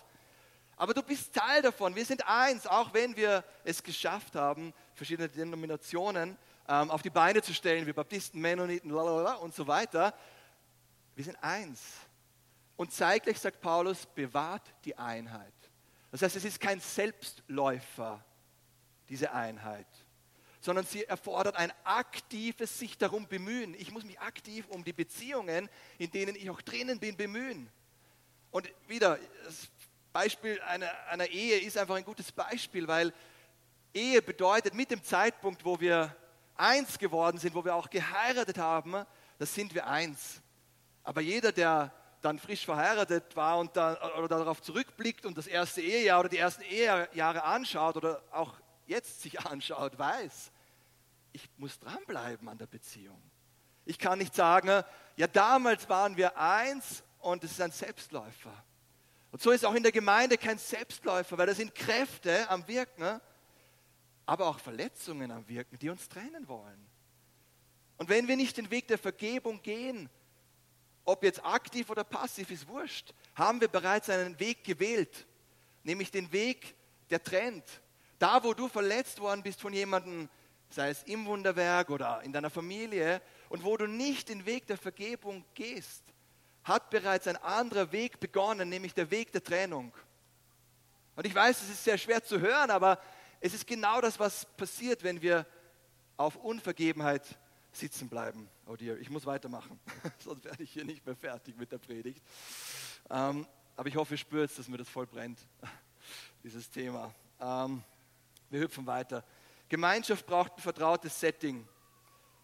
[0.80, 1.94] Aber du bist Teil davon.
[1.94, 7.42] Wir sind eins, auch wenn wir es geschafft haben, verschiedene Denominationen ähm, auf die Beine
[7.42, 10.14] zu stellen, wie Baptisten, Mennoniten, lalala und so weiter.
[11.14, 11.82] Wir sind eins.
[12.76, 15.52] Und zeitgleich sagt Paulus, bewahrt die Einheit.
[16.12, 18.24] Das heißt, es ist kein Selbstläufer,
[19.10, 19.86] diese Einheit,
[20.62, 23.74] sondern sie erfordert ein aktives sich darum bemühen.
[23.74, 27.70] Ich muss mich aktiv um die Beziehungen, in denen ich auch drinnen bin, bemühen.
[28.50, 29.68] Und wieder, das
[30.12, 33.12] Beispiel einer, einer Ehe ist einfach ein gutes Beispiel, weil
[33.92, 36.14] Ehe bedeutet, mit dem Zeitpunkt, wo wir
[36.56, 39.04] eins geworden sind, wo wir auch geheiratet haben,
[39.38, 40.42] das sind wir eins.
[41.02, 45.80] Aber jeder, der dann frisch verheiratet war und dann, oder darauf zurückblickt und das erste
[45.80, 48.54] Ehejahr oder die ersten Ehejahre anschaut oder auch
[48.86, 50.52] jetzt sich anschaut, weiß,
[51.32, 53.20] ich muss dranbleiben an der Beziehung.
[53.86, 54.84] Ich kann nicht sagen,
[55.16, 58.52] ja damals waren wir eins und es ist ein Selbstläufer.
[59.32, 63.20] Und so ist auch in der Gemeinde kein Selbstläufer, weil da sind Kräfte am Wirken,
[64.26, 66.86] aber auch Verletzungen am Wirken, die uns trennen wollen.
[67.96, 70.08] Und wenn wir nicht den Weg der Vergebung gehen,
[71.04, 73.12] ob jetzt aktiv oder passiv, ist wurscht.
[73.34, 75.26] Haben wir bereits einen Weg gewählt,
[75.82, 76.74] nämlich den Weg,
[77.10, 77.64] der trennt.
[78.18, 80.28] Da, wo du verletzt worden bist von jemandem,
[80.68, 84.76] sei es im Wunderwerk oder in deiner Familie, und wo du nicht den Weg der
[84.76, 86.02] Vergebung gehst,
[86.70, 89.92] hat bereits ein anderer Weg begonnen, nämlich der Weg der Trennung.
[91.16, 93.00] Und ich weiß, es ist sehr schwer zu hören, aber
[93.40, 95.46] es ist genau das, was passiert, wenn wir
[96.16, 97.24] auf Unvergebenheit
[97.72, 98.48] sitzen bleiben.
[98.66, 99.78] Oh dear, ich muss weitermachen,
[100.18, 102.22] sonst werde ich hier nicht mehr fertig mit der Predigt.
[103.10, 105.38] Ähm, aber ich hoffe, ihr spürt, dass mir das voll brennt,
[106.44, 107.12] dieses Thema.
[107.40, 107.82] Ähm,
[108.48, 109.24] wir hüpfen weiter.
[109.68, 111.66] Gemeinschaft braucht ein vertrautes Setting.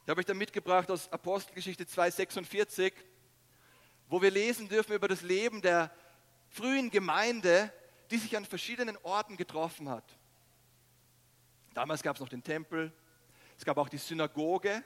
[0.04, 2.92] Ich habe euch da mitgebracht aus Apostelgeschichte 2,46,
[4.08, 5.90] wo wir lesen dürfen über das Leben der
[6.48, 7.72] frühen Gemeinde,
[8.10, 10.04] die sich an verschiedenen Orten getroffen hat.
[11.74, 12.92] Damals gab es noch den Tempel,
[13.58, 14.82] es gab auch die Synagoge,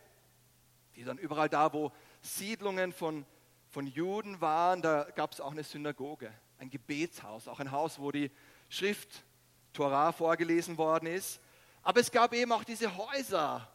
[0.97, 3.25] die dann überall da, wo Siedlungen von,
[3.69, 8.11] von Juden waren, da gab es auch eine Synagoge, ein Gebetshaus, auch ein Haus, wo
[8.11, 8.31] die
[8.69, 9.25] Schrift
[9.73, 11.41] Torah vorgelesen worden ist.
[11.83, 13.69] Aber es gab eben auch diese Häuser.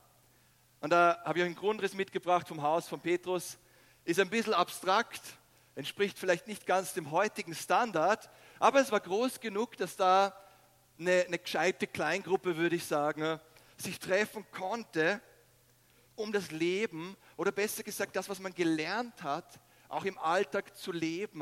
[0.82, 3.58] Und da habe ich einen Grundriss mitgebracht vom Haus von Petrus.
[4.06, 5.22] Ist ein bisschen abstrakt,
[5.76, 10.36] entspricht vielleicht nicht ganz dem heutigen Standard, aber es war groß genug, dass da
[11.00, 13.40] eine, eine gescheite Kleingruppe, würde ich sagen,
[13.78, 15.20] sich treffen konnte
[16.16, 20.92] um das Leben oder besser gesagt das, was man gelernt hat, auch im Alltag zu
[20.92, 21.42] leben.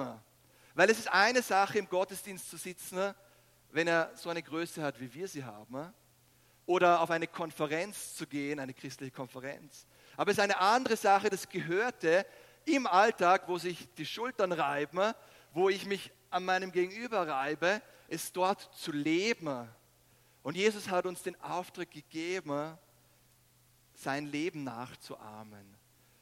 [0.74, 3.14] Weil es ist eine Sache, im Gottesdienst zu sitzen,
[3.72, 5.94] wenn er so eine Größe hat, wie wir sie haben,
[6.66, 9.86] oder auf eine Konferenz zu gehen, eine christliche Konferenz.
[10.16, 12.26] Aber es ist eine andere Sache, das gehörte
[12.66, 15.14] im Alltag, wo sich die Schultern reiben,
[15.54, 19.70] wo ich mich an meinem Gegenüber reibe, es dort zu leben.
[20.42, 22.78] Und Jesus hat uns den Auftrag gegeben,
[23.94, 25.78] sein Leben nachzuahmen.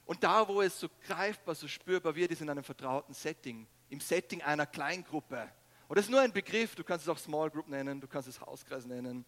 [0.06, 4.00] Und da, wo es so greifbar, so spürbar wird, ist in einem vertrauten Setting, im
[4.00, 5.50] Setting einer Kleingruppe.
[5.88, 8.28] Und das ist nur ein Begriff, du kannst es auch Small Group nennen, du kannst
[8.28, 9.26] es Hauskreis nennen,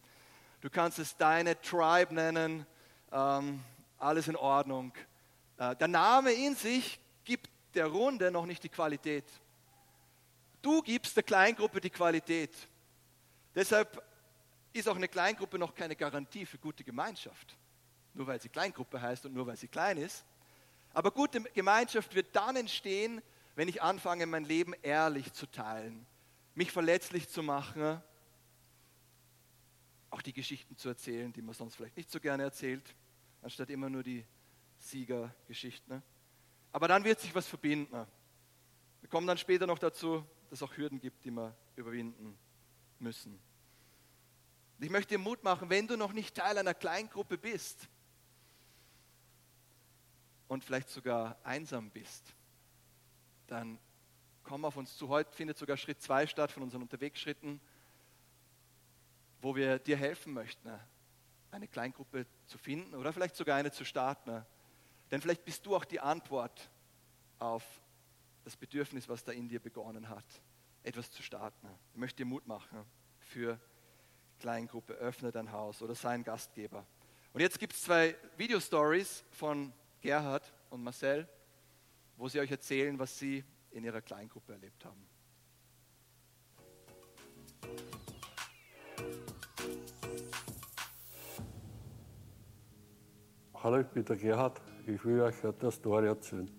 [0.62, 2.66] du kannst es deine Tribe nennen,
[3.12, 3.62] ähm,
[3.98, 4.94] alles in Ordnung.
[5.58, 9.26] Äh, der Name in sich gibt der Runde noch nicht die Qualität.
[10.62, 12.56] Du gibst der Kleingruppe die Qualität.
[13.54, 14.04] Deshalb
[14.72, 17.58] ist auch eine Kleingruppe noch keine Garantie für gute Gemeinschaft.
[18.14, 20.26] Nur weil sie Kleingruppe heißt und nur weil sie klein ist.
[20.94, 23.22] Aber gute Gemeinschaft wird dann entstehen,
[23.56, 26.06] wenn ich anfange, mein Leben ehrlich zu teilen,
[26.56, 28.02] mich verletzlich zu machen,
[30.10, 32.96] auch die Geschichten zu erzählen, die man sonst vielleicht nicht so gerne erzählt,
[33.42, 34.24] anstatt immer nur die
[34.78, 36.04] Siegergeschichten.
[36.74, 38.06] Aber dann wird sich was verbinden.
[39.00, 42.38] Wir kommen dann später noch dazu, dass es auch Hürden gibt, die wir überwinden
[43.00, 43.40] müssen.
[44.80, 47.88] Ich möchte dir Mut machen, wenn du noch nicht Teil einer Kleingruppe bist
[50.48, 52.34] und vielleicht sogar einsam bist,
[53.48, 53.80] dann
[54.44, 55.10] komm auf uns zu.
[55.10, 57.62] Heute findet sogar Schritt 2 statt von unseren Unterwegsschritten,
[59.42, 60.72] wo wir dir helfen möchten,
[61.52, 64.44] eine Kleingruppe zu finden oder vielleicht sogar eine zu starten.
[65.14, 66.72] Denn vielleicht bist du auch die Antwort
[67.38, 67.64] auf
[68.44, 70.26] das Bedürfnis, was da in dir begonnen hat,
[70.82, 71.70] etwas zu starten.
[71.94, 72.84] Ich möchte dir Mut machen
[73.20, 73.60] für
[74.40, 76.84] Kleingruppe, öffne dein Haus oder sei ein Gastgeber.
[77.32, 79.72] Und jetzt gibt es zwei Video-Stories von
[80.02, 81.30] Gerhard und Marcel,
[82.18, 85.08] wo sie euch erzählen, was sie in ihrer Kleingruppe erlebt haben.
[93.54, 94.60] Hallo, ich bin der Gerhard.
[94.86, 96.50] Ich will euch eine Story erzählen.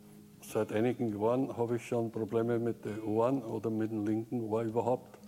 [0.41, 4.63] Seit einigen Jahren habe ich schon Probleme mit den Ohren oder mit dem linken Ohr
[4.63, 5.19] überhaupt.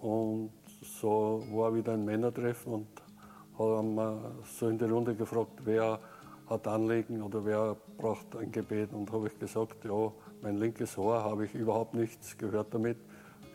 [0.00, 2.86] Und so war wieder ein Männertreffen und
[3.58, 5.98] haben wir so in die Runde gefragt, wer
[6.46, 8.92] hat Anliegen oder wer braucht ein Gebet.
[8.92, 12.98] Und habe ich gesagt, ja, mein linkes Ohr habe ich überhaupt nichts gehört damit.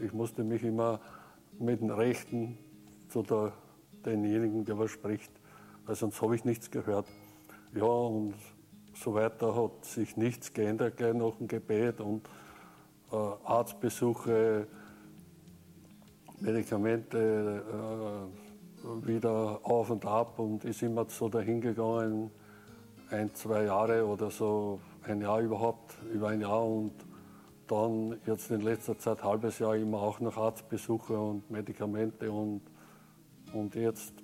[0.01, 0.99] Ich musste mich immer
[1.59, 2.57] mit dem rechten
[3.07, 3.53] zu der,
[4.05, 5.31] denjenigen, der was spricht,
[5.85, 7.05] weil sonst habe ich nichts gehört.
[7.75, 8.35] Ja, und
[8.93, 11.99] so weiter hat sich nichts geändert gleich nach dem Gebet.
[12.01, 12.27] Und
[13.11, 14.67] äh, Arztbesuche,
[16.39, 17.63] Medikamente
[18.83, 22.29] äh, wieder auf und ab und ist immer so dahingegangen,
[23.09, 26.93] ein, zwei Jahre oder so, ein Jahr überhaupt, über ein Jahr und
[27.67, 32.61] dann jetzt in letzter Zeit halbes Jahr immer auch noch Arztbesuche und Medikamente und,
[33.51, 34.22] und jetzt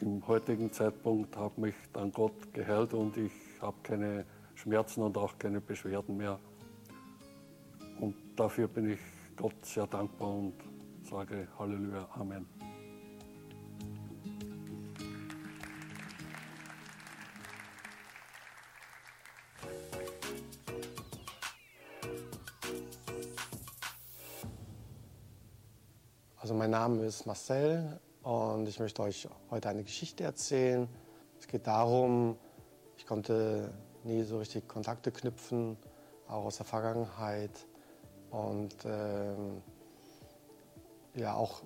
[0.00, 5.38] im heutigen Zeitpunkt hat mich dann Gott geheilt und ich habe keine Schmerzen und auch
[5.38, 6.38] keine Beschwerden mehr.
[8.00, 9.00] Und dafür bin ich
[9.36, 10.54] Gott sehr dankbar und
[11.02, 12.46] sage Halleluja, Amen.
[26.38, 30.88] Also mein Name ist Marcel und ich möchte euch heute eine Geschichte erzählen.
[31.38, 32.36] Es geht darum,
[32.96, 35.76] ich konnte nie so richtig Kontakte knüpfen,
[36.26, 37.52] auch aus der Vergangenheit.
[38.30, 39.62] Und ähm,
[41.14, 41.62] ja, auch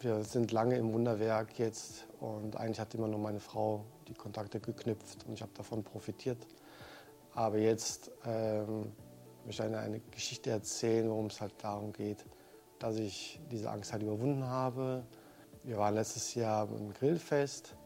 [0.00, 4.60] wir sind lange im Wunderwerk jetzt und eigentlich hat immer nur meine Frau die Kontakte
[4.60, 6.46] geknüpft und ich habe davon profitiert.
[7.32, 8.92] Aber jetzt ähm,
[9.46, 12.22] möchte ich eine, eine Geschichte erzählen, worum es halt darum geht,
[12.78, 15.06] dass ich diese Angst halt überwunden habe.
[15.64, 17.76] Wir waren letztes Jahr im Grillfest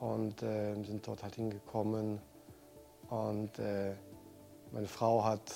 [0.00, 2.18] und äh, sind dort halt hingekommen.
[3.10, 3.92] Und äh,
[4.70, 5.52] meine Frau hat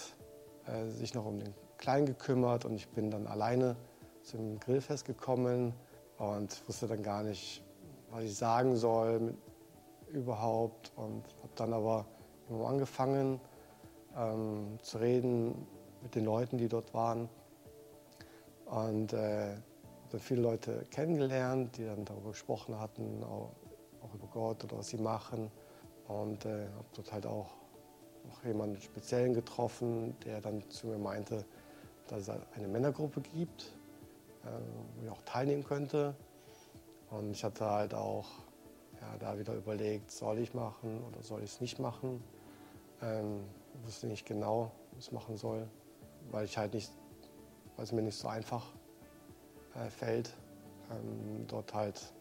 [0.67, 3.75] äh, sich noch um den Kleinen gekümmert und ich bin dann alleine
[4.23, 5.73] zum Grillfest gekommen
[6.19, 7.65] und wusste dann gar nicht,
[8.11, 9.37] was ich sagen soll mit,
[10.09, 10.93] überhaupt.
[10.95, 12.05] Und habe dann aber
[12.67, 13.41] angefangen
[14.15, 15.67] ähm, zu reden
[16.03, 17.31] mit den Leuten, die dort waren.
[18.67, 19.55] Und äh,
[20.19, 23.53] viele Leute kennengelernt, die dann darüber gesprochen hatten, auch,
[24.03, 25.51] auch über Gott oder was sie machen.
[26.09, 27.51] Und äh, habe dort halt auch
[28.29, 31.45] noch jemanden Speziellen getroffen, der dann zu mir meinte,
[32.09, 33.77] dass es eine Männergruppe gibt,
[34.45, 34.49] äh,
[34.97, 36.15] wo ich auch teilnehmen könnte.
[37.11, 38.27] Und ich hatte halt auch
[39.01, 42.23] ja, da wieder überlegt, soll ich machen oder soll ich es nicht machen.
[43.03, 43.45] Ähm,
[43.85, 45.69] wusste nicht genau, was ich machen soll,
[46.31, 46.91] weil ich halt nicht
[47.77, 48.65] weil es mir nicht so einfach
[49.77, 50.35] äh, fällt,
[50.91, 52.13] ähm, dort halt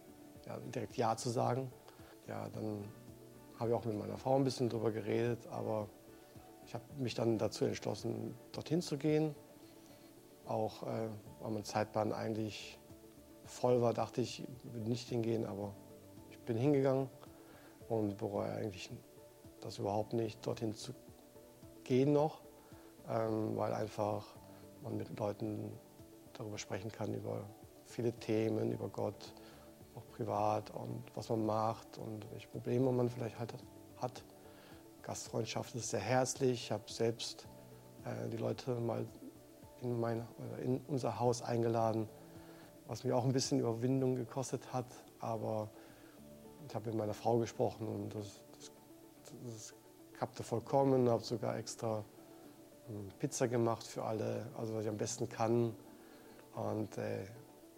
[0.46, 1.72] ja, direkt Ja zu sagen.
[2.28, 2.84] Ja, dann
[3.60, 5.88] habe ich auch mit meiner Frau ein bisschen darüber geredet, aber
[6.65, 9.36] ich habe mich dann dazu entschlossen, dorthin zu gehen.
[10.46, 11.10] Auch äh,
[11.41, 12.80] weil mein Zeitplan eigentlich
[13.46, 15.74] voll war, dachte ich, ich würde nicht hingehen, aber
[16.30, 17.10] ich bin hingegangen
[17.89, 18.89] und bereue eigentlich
[19.62, 20.94] das überhaupt nicht, dorthin zu
[21.84, 22.41] gehen noch,
[23.10, 24.26] ähm, weil einfach
[24.84, 25.72] man mit Leuten
[26.38, 27.45] darüber sprechen kann, über
[27.86, 29.34] viele Themen, über Gott,
[29.95, 33.54] auch privat und was man macht und welche Probleme man vielleicht halt
[33.98, 34.24] hat.
[35.02, 36.65] Gastfreundschaft ist sehr herzlich.
[36.65, 37.48] Ich habe selbst
[38.04, 39.06] äh, die Leute mal
[39.82, 40.28] in, mein,
[40.63, 42.10] in unser Haus eingeladen.
[42.88, 44.86] was mir auch ein bisschen Überwindung gekostet hat.
[45.19, 45.69] Aber
[46.67, 48.71] ich habe mit meiner Frau gesprochen und das, das,
[49.43, 49.74] das
[50.13, 51.06] klappte vollkommen.
[51.06, 52.04] Ich habe sogar extra
[52.88, 55.76] hm, Pizza gemacht für alle, also was ich am besten kann.
[56.56, 57.26] Und äh,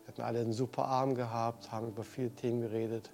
[0.03, 3.11] wir hatten alle einen super Abend gehabt, haben über viele Themen geredet.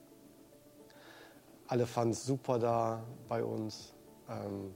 [1.67, 3.93] Alle fanden es super da bei uns.
[4.29, 4.75] Ähm,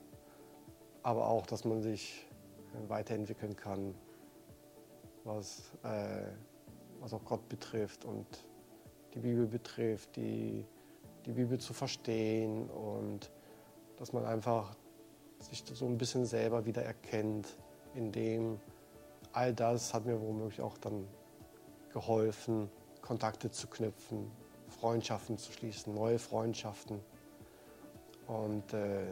[1.03, 2.27] aber auch, dass man sich
[2.87, 3.95] weiterentwickeln kann,
[5.23, 6.23] was, äh,
[6.99, 8.25] was auch Gott betrifft und
[9.13, 10.65] die Bibel betrifft, die,
[11.25, 13.31] die Bibel zu verstehen und
[13.97, 14.75] dass man einfach
[15.39, 17.57] sich so ein bisschen selber wieder erkennt,
[17.95, 18.59] in dem
[19.37, 21.07] all das hat mir womöglich auch dann
[21.93, 22.69] geholfen,
[23.01, 24.31] Kontakte zu knüpfen,
[24.67, 26.99] Freundschaften zu schließen, neue Freundschaften.
[28.25, 29.05] Und äh,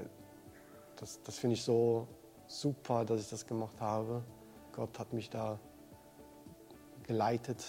[0.96, 2.08] das, das finde ich so
[2.48, 4.24] super, dass ich das gemacht habe.
[4.72, 5.60] Gott hat mich da
[7.04, 7.64] geleitet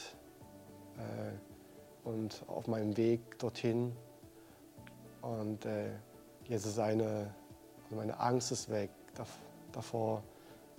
[0.97, 3.95] äh, und auf meinem Weg dorthin.
[5.21, 5.91] Und äh,
[6.45, 7.35] jetzt ist eine,
[7.85, 8.91] also meine Angst ist weg
[9.73, 10.23] davor,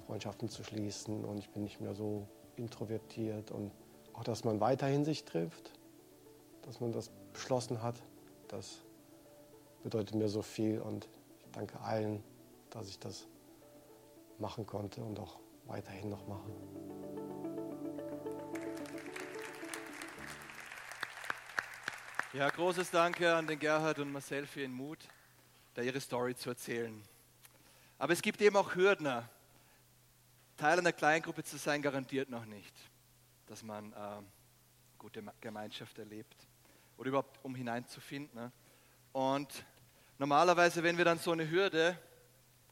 [0.08, 3.72] Freundschaften zu schließen und ich bin nicht mehr so introvertiert und
[4.14, 5.74] auch, dass man weiterhin sich trifft,
[6.62, 8.02] dass man das beschlossen hat,
[8.48, 8.80] das
[9.84, 12.24] bedeutet mir so viel und ich danke allen,
[12.70, 13.28] dass ich das
[14.40, 16.52] machen konnte und auch weiterhin noch mache.
[22.32, 25.00] Ja, großes Danke an den Gerhard und Marcel für ihren Mut,
[25.74, 27.04] da ihre Story zu erzählen.
[27.98, 29.28] Aber es gibt eben auch Hürdner.
[30.58, 32.76] Teil einer Kleingruppe zu sein, garantiert noch nicht,
[33.46, 34.22] dass man äh,
[34.98, 36.36] gute Gemeinschaft erlebt
[36.98, 38.36] oder überhaupt um hineinzufinden.
[38.40, 38.52] Ne?
[39.12, 39.64] Und
[40.18, 41.96] normalerweise, wenn wir dann so eine Hürde,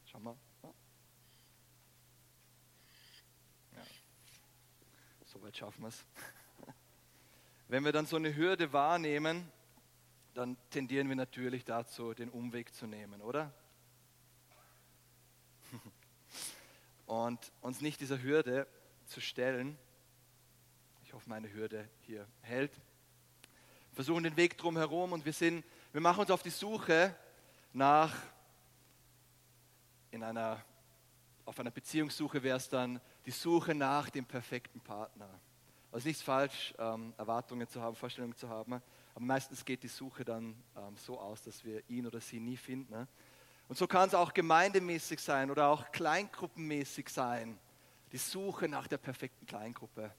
[0.06, 0.36] schau mal,
[3.76, 3.82] ja,
[5.24, 6.04] so weit schaffen wir es.
[7.68, 9.50] Wenn wir dann so eine Hürde wahrnehmen,
[10.34, 13.52] dann tendieren wir natürlich dazu, den Umweg zu nehmen, oder?
[17.06, 18.66] Und uns nicht dieser Hürde
[19.06, 19.78] zu stellen.
[21.04, 22.72] Ich hoffe, meine Hürde hier hält.
[23.92, 27.14] Versuchen den Weg drumherum und wir sind, wir machen uns auf die Suche
[27.72, 28.14] nach,
[30.10, 30.62] in einer,
[31.44, 35.28] auf einer Beziehungssuche wäre es dann die Suche nach dem perfekten Partner.
[35.92, 38.74] Also nichts falsch, ähm, Erwartungen zu haben, Vorstellungen zu haben,
[39.14, 42.56] aber meistens geht die Suche dann ähm, so aus, dass wir ihn oder sie nie
[42.56, 42.92] finden.
[42.92, 43.08] Ne?
[43.68, 47.58] Und so kann es auch gemeindemäßig sein oder auch kleingruppenmäßig sein.
[48.12, 50.14] Die Suche nach der perfekten Kleingruppe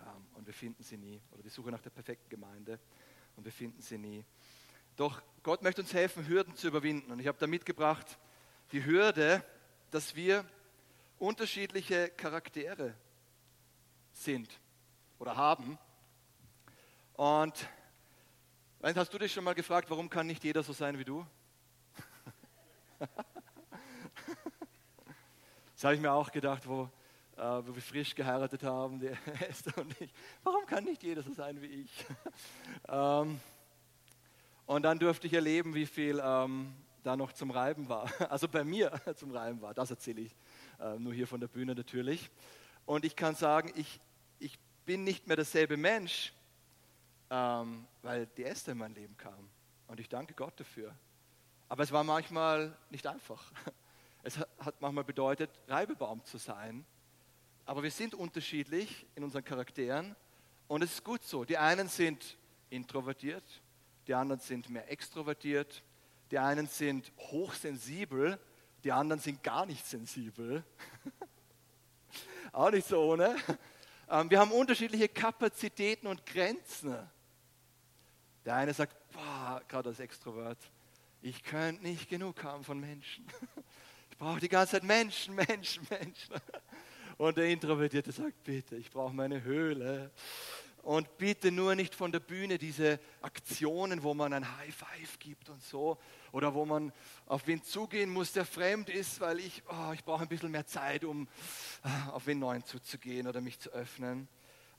[0.00, 1.20] ähm, und wir finden sie nie.
[1.30, 2.80] Oder die Suche nach der perfekten Gemeinde
[3.36, 4.24] und wir finden sie nie.
[4.96, 7.12] Doch Gott möchte uns helfen, Hürden zu überwinden.
[7.12, 8.18] Und ich habe da mitgebracht
[8.72, 9.44] die Hürde,
[9.90, 10.44] dass wir
[11.18, 12.94] unterschiedliche Charaktere
[14.12, 14.60] sind
[15.18, 15.78] oder haben.
[17.14, 17.68] Und
[18.82, 21.24] hast du dich schon mal gefragt, warum kann nicht jeder so sein wie du?
[25.74, 26.90] Das habe ich mir auch gedacht, wo,
[27.36, 29.08] äh, wo wir frisch geheiratet haben, die
[29.48, 30.12] Esther und ich.
[30.42, 32.06] Warum kann nicht jeder so sein wie ich?
[32.88, 33.40] ähm,
[34.66, 38.10] und dann durfte ich erleben, wie viel ähm, da noch zum Reiben war.
[38.30, 39.74] Also bei mir zum Reiben war.
[39.74, 40.34] Das erzähle ich
[40.80, 42.30] äh, nur hier von der Bühne natürlich.
[42.86, 44.00] Und ich kann sagen, ich,
[44.38, 46.32] ich bin nicht mehr derselbe Mensch,
[47.30, 49.50] ähm, weil die Esther in mein Leben kam.
[49.86, 50.94] Und ich danke Gott dafür.
[51.74, 53.42] Aber es war manchmal nicht einfach.
[54.22, 56.86] Es hat manchmal bedeutet, Reibebaum zu sein.
[57.66, 60.14] Aber wir sind unterschiedlich in unseren Charakteren
[60.68, 61.44] und es ist gut so.
[61.44, 62.38] Die einen sind
[62.70, 63.42] introvertiert,
[64.06, 65.82] die anderen sind mehr extrovertiert,
[66.30, 68.38] die einen sind hochsensibel,
[68.84, 70.62] die anderen sind gar nicht sensibel.
[72.52, 73.34] Auch nicht so ohne.
[74.08, 76.96] Ähm, wir haben unterschiedliche Kapazitäten und Grenzen.
[78.44, 80.58] Der eine sagt, boah, gerade als Extrovert,
[81.24, 83.26] ich könnte nicht genug haben von Menschen.
[84.10, 86.36] Ich brauche die ganze Zeit Menschen, Menschen, Menschen.
[87.18, 90.12] Und der Introvertierte sagt, bitte, ich brauche meine Höhle.
[90.84, 95.48] Und bitte nur nicht von der Bühne diese Aktionen, wo man ein High Five gibt
[95.48, 95.98] und so.
[96.30, 96.92] Oder wo man
[97.26, 100.66] auf wen zugehen muss, der fremd ist, weil ich, oh, ich brauche ein bisschen mehr
[100.66, 101.26] Zeit, um
[101.82, 104.28] äh, auf wen neuen zuzugehen oder mich zu öffnen.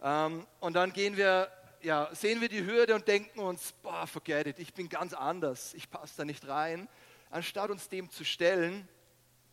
[0.02, 1.52] Ähm, und dann gehen wir,
[1.86, 5.76] ja, sehen wir die Hürde und denken uns, boah, forget it, ich bin ganz anders,
[5.76, 6.90] ich passe da nicht rein.
[7.30, 8.88] Anstatt uns dem zu stellen,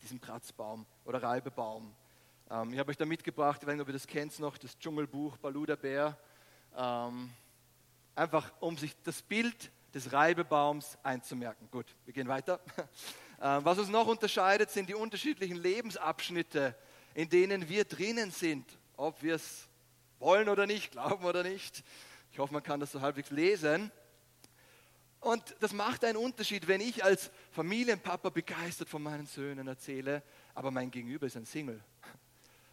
[0.00, 1.94] diesem Kratzbaum oder Reibebaum.
[2.50, 4.78] Ähm, ich habe euch da mitgebracht, ich weiß nicht, ob ihr das kennt noch, das
[4.78, 6.18] Dschungelbuch Baluda Bär.
[6.74, 7.30] Ähm,
[8.14, 11.68] einfach um sich das Bild des Reibebaums einzumerken.
[11.70, 12.60] Gut, wir gehen weiter.
[13.44, 16.76] Ähm, was uns noch unterscheidet, sind die unterschiedlichen Lebensabschnitte,
[17.12, 18.64] in denen wir drinnen sind,
[18.96, 19.66] ob wir es
[20.20, 21.82] wollen oder nicht, glauben oder nicht.
[22.32, 23.92] Ich hoffe, man kann das so halbwegs lesen.
[25.20, 30.22] Und das macht einen Unterschied, wenn ich als Familienpapa begeistert von meinen Söhnen erzähle,
[30.54, 31.84] aber mein Gegenüber ist ein Single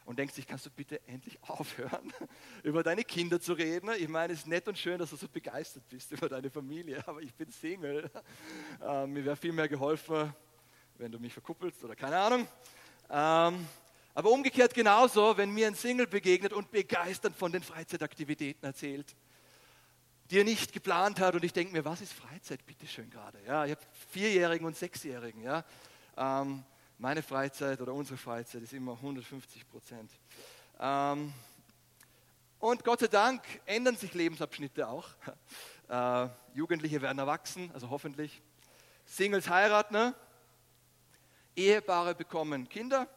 [0.05, 2.11] und denkt sich, kannst du bitte endlich aufhören,
[2.63, 3.91] über deine Kinder zu reden?
[3.99, 7.03] Ich meine, es ist nett und schön, dass du so begeistert bist über deine Familie,
[7.05, 8.09] aber ich bin Single.
[8.81, 10.33] Ähm, mir wäre viel mehr geholfen,
[10.97, 12.47] wenn du mich verkuppelst oder keine Ahnung.
[13.09, 13.67] Ähm,
[14.15, 19.15] aber umgekehrt genauso, wenn mir ein Single begegnet und begeistert von den Freizeitaktivitäten erzählt,
[20.29, 23.39] die er nicht geplant hat und ich denke mir, was ist Freizeit, bitte schön gerade?
[23.45, 25.63] Ja, ich habe Vierjährigen und Sechsjährigen, ja.
[26.17, 26.63] Ähm,
[26.97, 30.11] meine Freizeit oder unsere Freizeit ist immer 150 Prozent.
[30.79, 31.33] Ähm,
[32.59, 35.09] und Gott sei Dank ändern sich Lebensabschnitte auch.
[35.89, 38.43] Äh, Jugendliche werden erwachsen, also hoffentlich.
[39.07, 40.13] Singles heiraten, ne?
[41.55, 43.07] Ehepaare bekommen Kinder.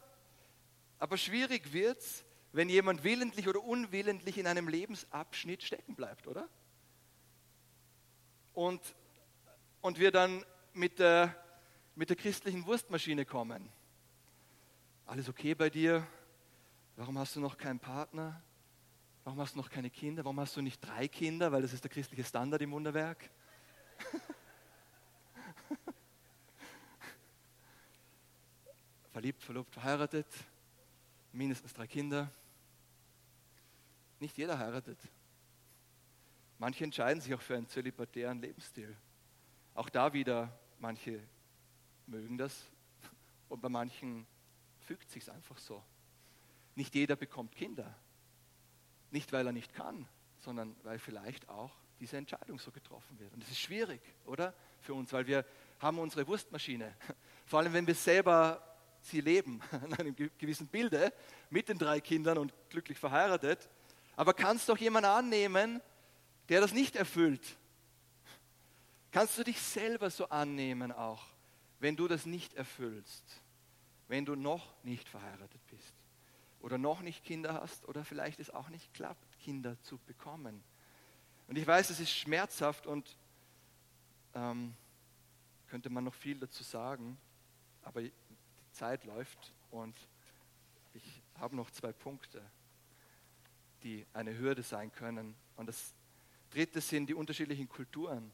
[0.97, 6.49] Aber schwierig wird es, wenn jemand willentlich oder unwillentlich in einem Lebensabschnitt stecken bleibt, oder?
[8.53, 8.81] Und,
[9.81, 10.43] und wir dann
[10.73, 11.35] mit der
[11.95, 13.69] mit der christlichen Wurstmaschine kommen.
[15.05, 16.07] Alles okay bei dir?
[16.95, 18.41] Warum hast du noch keinen Partner?
[19.23, 20.25] Warum hast du noch keine Kinder?
[20.25, 21.51] Warum hast du nicht drei Kinder?
[21.51, 23.29] Weil das ist der christliche Standard im Wunderwerk.
[29.11, 30.25] Verliebt, verlobt, verheiratet,
[31.31, 32.31] mindestens drei Kinder.
[34.19, 34.97] Nicht jeder heiratet.
[36.63, 38.95] Manche entscheiden sich auch für einen zölibatären Lebensstil.
[39.73, 41.21] Auch da wieder manche
[42.07, 42.69] mögen das
[43.49, 44.25] und bei manchen
[44.79, 45.83] fügt sich einfach so.
[46.75, 47.93] Nicht jeder bekommt Kinder.
[49.11, 50.07] Nicht, weil er nicht kann,
[50.39, 53.33] sondern weil vielleicht auch diese Entscheidung so getroffen wird.
[53.33, 54.53] Und das ist schwierig, oder?
[54.79, 55.45] Für uns, weil wir
[55.79, 56.95] haben unsere Wurstmaschine.
[57.45, 58.63] Vor allem, wenn wir selber
[59.01, 61.11] sie leben, in einem gewissen Bilde,
[61.49, 63.69] mit den drei Kindern und glücklich verheiratet.
[64.15, 65.81] Aber kannst doch jemand annehmen,
[66.49, 67.57] der das nicht erfüllt?
[69.11, 71.33] Kannst du dich selber so annehmen auch?
[71.83, 73.41] wenn du das nicht erfüllst,
[74.07, 75.93] wenn du noch nicht verheiratet bist
[76.61, 80.63] oder noch nicht Kinder hast oder vielleicht es auch nicht klappt, Kinder zu bekommen.
[81.49, 83.17] Und ich weiß, es ist schmerzhaft und
[84.33, 84.73] ähm,
[85.67, 87.17] könnte man noch viel dazu sagen,
[87.81, 88.13] aber die
[88.71, 89.97] Zeit läuft und
[90.93, 92.41] ich habe noch zwei Punkte,
[93.83, 95.35] die eine Hürde sein können.
[95.57, 95.93] Und das
[96.53, 98.31] dritte sind die unterschiedlichen Kulturen.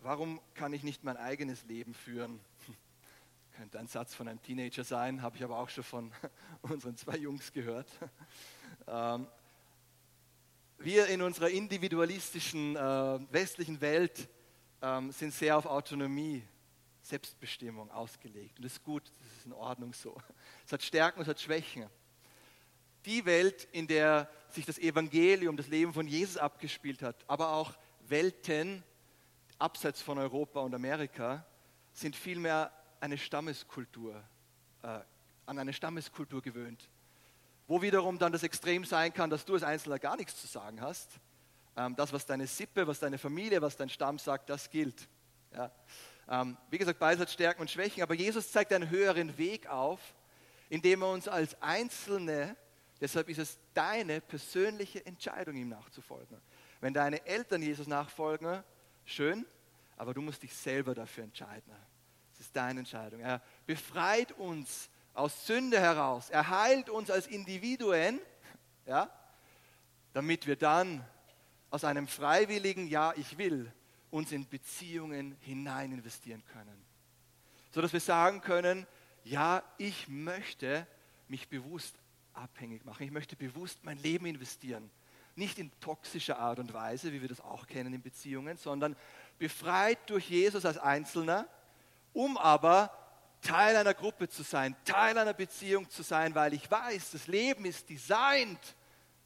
[0.00, 2.38] Warum kann ich nicht mein eigenes Leben führen?
[3.56, 6.12] Könnte ein Satz von einem Teenager sein, habe ich aber auch schon von
[6.62, 7.90] unseren zwei Jungs gehört.
[8.88, 9.26] Ähm,
[10.78, 12.78] wir in unserer individualistischen äh,
[13.32, 14.28] westlichen Welt
[14.80, 16.44] ähm, sind sehr auf Autonomie,
[17.02, 18.58] Selbstbestimmung ausgelegt.
[18.58, 20.16] Und das ist gut, das ist in Ordnung so.
[20.64, 21.90] Es hat Stärken, es hat Schwächen.
[23.06, 27.72] Die Welt, in der sich das Evangelium, das Leben von Jesus abgespielt hat, aber auch
[28.08, 28.82] Welten,
[29.58, 31.46] abseits von Europa und Amerika,
[31.92, 34.22] sind vielmehr eine Stammeskultur,
[34.82, 35.00] äh,
[35.46, 36.88] an eine Stammeskultur gewöhnt.
[37.68, 40.80] Wo wiederum dann das Extrem sein kann, dass du als Einzelner gar nichts zu sagen
[40.80, 41.20] hast.
[41.76, 45.08] Ähm, das, was deine Sippe, was deine Familie, was dein Stamm sagt, das gilt.
[45.54, 45.70] Ja.
[46.28, 50.00] Ähm, wie gesagt, beides hat Stärken und Schwächen, aber Jesus zeigt einen höheren Weg auf,
[50.68, 52.56] indem er uns als Einzelne,
[53.00, 56.40] deshalb ist es deine persönliche Entscheidung, ihm nachzufolgen.
[56.80, 58.62] Wenn deine Eltern Jesus nachfolgen,
[59.04, 59.46] schön,
[59.96, 61.72] aber du musst dich selber dafür entscheiden.
[62.32, 63.20] Es ist deine Entscheidung.
[63.20, 66.28] Er befreit uns aus Sünde heraus.
[66.28, 68.20] Er heilt uns als Individuen,
[68.84, 69.10] ja,
[70.12, 71.04] damit wir dann
[71.70, 73.72] aus einem freiwilligen Ja, ich will,
[74.10, 76.84] uns in Beziehungen hinein investieren können.
[77.70, 78.86] So dass wir sagen können,
[79.24, 80.86] ja, ich möchte
[81.28, 81.96] mich bewusst
[82.36, 83.02] abhängig machen.
[83.02, 84.90] Ich möchte bewusst mein Leben investieren.
[85.34, 88.96] Nicht in toxischer Art und Weise, wie wir das auch kennen in Beziehungen, sondern
[89.38, 91.46] befreit durch Jesus als Einzelner,
[92.12, 92.90] um aber
[93.42, 97.64] Teil einer Gruppe zu sein, Teil einer Beziehung zu sein, weil ich weiß, das Leben
[97.64, 98.76] ist designt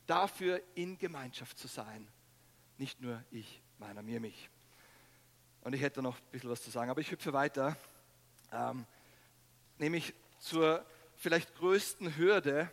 [0.06, 2.08] dafür, in Gemeinschaft zu sein.
[2.76, 4.50] Nicht nur ich, meiner, mir, mich.
[5.62, 7.76] Und ich hätte noch ein bisschen was zu sagen, aber ich hüpfe weiter,
[8.52, 8.86] ähm,
[9.78, 10.84] nämlich zur
[11.16, 12.70] vielleicht größten Hürde,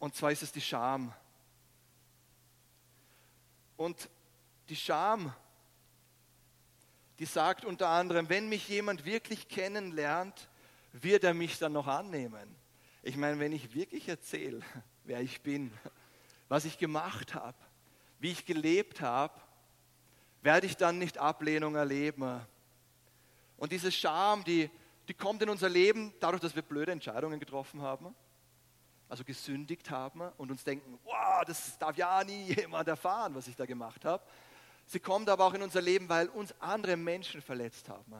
[0.00, 1.14] und zwar ist es die Scham.
[3.76, 4.10] Und
[4.68, 5.32] die Scham,
[7.20, 10.48] die sagt unter anderem, wenn mich jemand wirklich kennenlernt,
[10.92, 12.56] wird er mich dann noch annehmen.
[13.04, 14.60] Ich meine, wenn ich wirklich erzähle,
[15.04, 15.72] wer ich bin,
[16.48, 17.56] was ich gemacht habe,
[18.18, 19.40] wie ich gelebt habe,
[20.42, 22.40] werde ich dann nicht Ablehnung erleben.
[23.56, 24.68] Und diese Scham, die
[25.10, 28.14] die kommt in unser Leben dadurch, dass wir blöde Entscheidungen getroffen haben,
[29.10, 33.56] also gesündigt haben und uns denken, wow, das darf ja nie jemand erfahren, was ich
[33.56, 34.22] da gemacht habe.
[34.86, 38.14] Sie kommt aber auch in unser Leben, weil uns andere Menschen verletzt haben.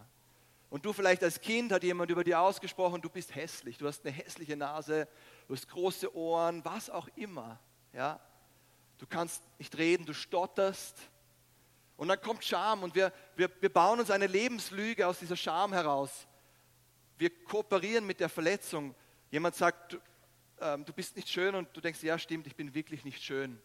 [0.69, 4.05] Und du vielleicht als Kind hat jemand über dir ausgesprochen, du bist hässlich, du hast
[4.05, 5.09] eine hässliche Nase,
[5.49, 7.59] du hast große Ohren, was auch immer.
[7.93, 8.21] Ja?
[8.99, 10.97] Du kannst nicht reden, du stotterst.
[11.97, 15.73] Und dann kommt Scham und wir, wir, wir bauen uns eine Lebenslüge aus dieser Scham
[15.73, 16.27] heraus
[17.21, 18.95] wir kooperieren mit der Verletzung.
[19.31, 19.99] Jemand sagt,
[20.61, 23.61] ähm, du bist nicht schön und du denkst, ja stimmt, ich bin wirklich nicht schön.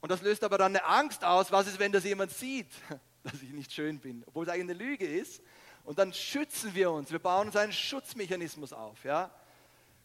[0.00, 2.70] Und das löst aber dann eine Angst aus, was ist, wenn das jemand sieht,
[3.22, 5.42] dass ich nicht schön bin, obwohl es eigentlich eine Lüge ist.
[5.84, 9.04] Und dann schützen wir uns, wir bauen uns einen Schutzmechanismus auf.
[9.04, 9.30] Ja?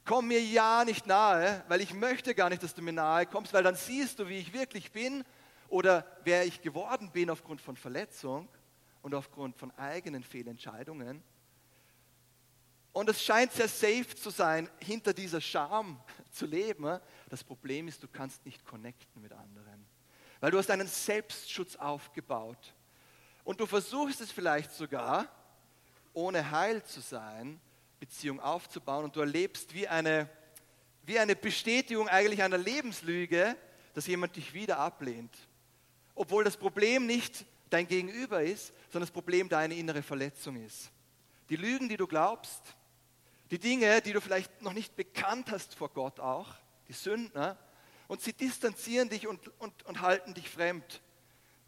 [0.04, 3.54] Komm mir ja nicht nahe, weil ich möchte gar nicht, dass du mir nahe kommst,
[3.54, 5.24] weil dann siehst du, wie ich wirklich bin
[5.68, 8.48] oder wer ich geworden bin aufgrund von Verletzung
[9.02, 11.24] und aufgrund von eigenen Fehlentscheidungen.
[12.96, 16.00] Und es scheint sehr safe zu sein, hinter dieser Scham
[16.32, 16.98] zu leben.
[17.30, 19.86] Das Problem ist, du kannst nicht connecten mit anderen,
[20.40, 22.74] weil du hast einen Selbstschutz aufgebaut.
[23.44, 25.28] Und du versuchst es vielleicht sogar,
[26.14, 27.60] ohne heil zu sein,
[28.00, 29.04] Beziehung aufzubauen.
[29.04, 30.30] Und du erlebst wie eine,
[31.04, 33.58] wie eine Bestätigung eigentlich einer Lebenslüge,
[33.94, 35.36] dass jemand dich wieder ablehnt.
[36.16, 40.92] Obwohl das Problem nicht dein Gegenüber ist, sondern das Problem deine innere Verletzung ist.
[41.50, 42.64] Die Lügen, die du glaubst,
[43.56, 46.54] die Dinge, die du vielleicht noch nicht bekannt hast vor Gott auch,
[46.90, 47.56] die Sünden,
[48.08, 51.02] und sie distanzieren dich und, und, und halten dich fremd,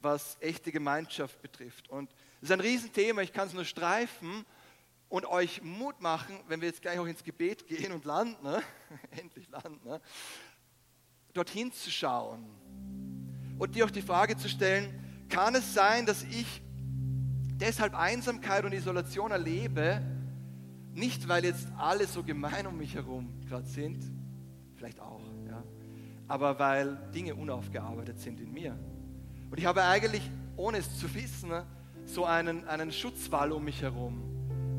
[0.01, 1.89] was echte Gemeinschaft betrifft.
[1.89, 2.11] Und
[2.41, 4.45] das ist ein Riesenthema, ich kann es nur streifen
[5.07, 8.61] und euch Mut machen, wenn wir jetzt gleich auch ins Gebet gehen und landen, ne?
[9.11, 10.01] endlich landen, ne?
[11.33, 12.45] dorthin zu schauen
[13.57, 16.61] und dir auch die Frage zu stellen, kann es sein, dass ich
[17.55, 20.16] deshalb Einsamkeit und Isolation erlebe,
[20.97, 24.03] nicht, weil jetzt alle so gemein um mich herum gerade sind,
[24.75, 25.63] vielleicht auch, ja,
[26.27, 28.77] aber weil Dinge unaufgearbeitet sind in mir.
[29.49, 31.51] Und ich habe eigentlich, ohne es zu wissen,
[32.05, 34.21] so einen, einen Schutzwall um mich herum.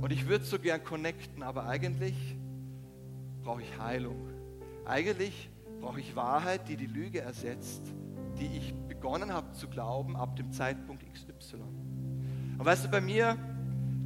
[0.01, 2.15] Und ich würde so gern connecten, aber eigentlich
[3.43, 4.29] brauche ich Heilung.
[4.85, 5.51] Eigentlich
[5.81, 7.83] brauche ich Wahrheit, die die Lüge ersetzt,
[8.39, 11.57] die ich begonnen habe zu glauben ab dem Zeitpunkt XY.
[12.59, 13.39] Und weißt du, bei mir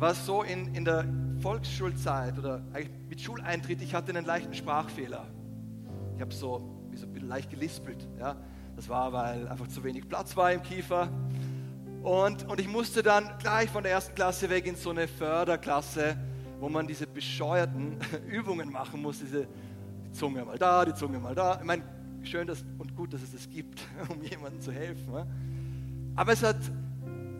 [0.02, 1.04] war es so in, in der
[1.42, 2.60] Volksschulzeit oder
[3.08, 5.28] mit Schuleintritt, ich hatte einen leichten Sprachfehler.
[6.16, 8.08] Ich habe so, so ein bisschen leicht gelispelt.
[8.18, 8.34] Ja?
[8.74, 11.08] Das war, weil einfach zu wenig Platz war im Kiefer.
[12.02, 16.16] Und, und ich musste dann gleich von der ersten Klasse weg in so eine Förderklasse,
[16.58, 17.96] wo man diese bescheuerten
[18.26, 19.46] Übungen machen muss, diese
[20.04, 21.60] die Zunge mal da, die Zunge mal da.
[21.60, 21.84] Ich meine,
[22.24, 25.12] schön dass, und gut, dass es das gibt, um jemandem zu helfen.
[26.16, 26.58] Aber, es hat,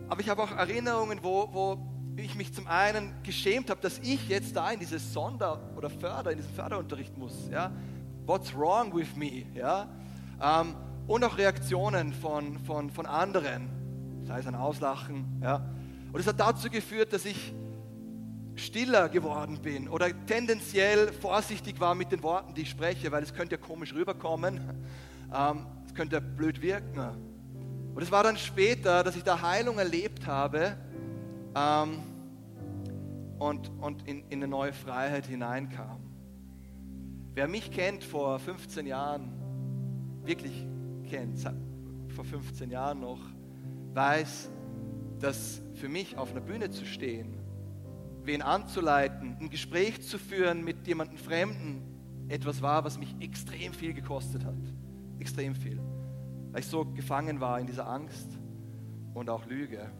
[0.07, 4.27] aber ich habe auch Erinnerungen, wo, wo ich mich zum einen geschämt habe, dass ich
[4.27, 7.49] jetzt da in dieses Sonder- oder Förder, in diesen Förderunterricht muss.
[7.49, 7.71] Ja?
[8.25, 9.45] What's wrong with me?
[9.53, 9.87] Ja?
[10.41, 10.75] Ähm,
[11.07, 13.69] und auch Reaktionen von, von, von anderen,
[14.25, 15.41] sei es ein Auslachen.
[15.41, 15.65] Ja?
[16.11, 17.53] Und es hat dazu geführt, dass ich
[18.55, 23.33] stiller geworden bin oder tendenziell vorsichtig war mit den Worten, die ich spreche, weil es
[23.33, 24.61] könnte ja komisch rüberkommen,
[25.33, 26.99] ähm, es könnte ja blöd wirken.
[27.95, 30.77] Und es war dann später, dass ich da Heilung erlebt habe,
[31.55, 31.99] ähm,
[33.39, 35.99] und, und in, in eine neue Freiheit hineinkam.
[37.33, 39.31] Wer mich kennt vor 15 Jahren,
[40.23, 40.67] wirklich
[41.09, 41.39] kennt,
[42.09, 43.19] vor 15 Jahren noch,
[43.93, 44.51] weiß,
[45.19, 47.37] dass für mich auf einer Bühne zu stehen,
[48.23, 51.81] wen anzuleiten, ein Gespräch zu führen mit jemandem Fremden,
[52.29, 54.55] etwas war, was mich extrem viel gekostet hat.
[55.19, 55.79] Extrem viel.
[56.51, 58.39] Weil ich so gefangen war in dieser Angst
[59.13, 59.91] und auch Lüge.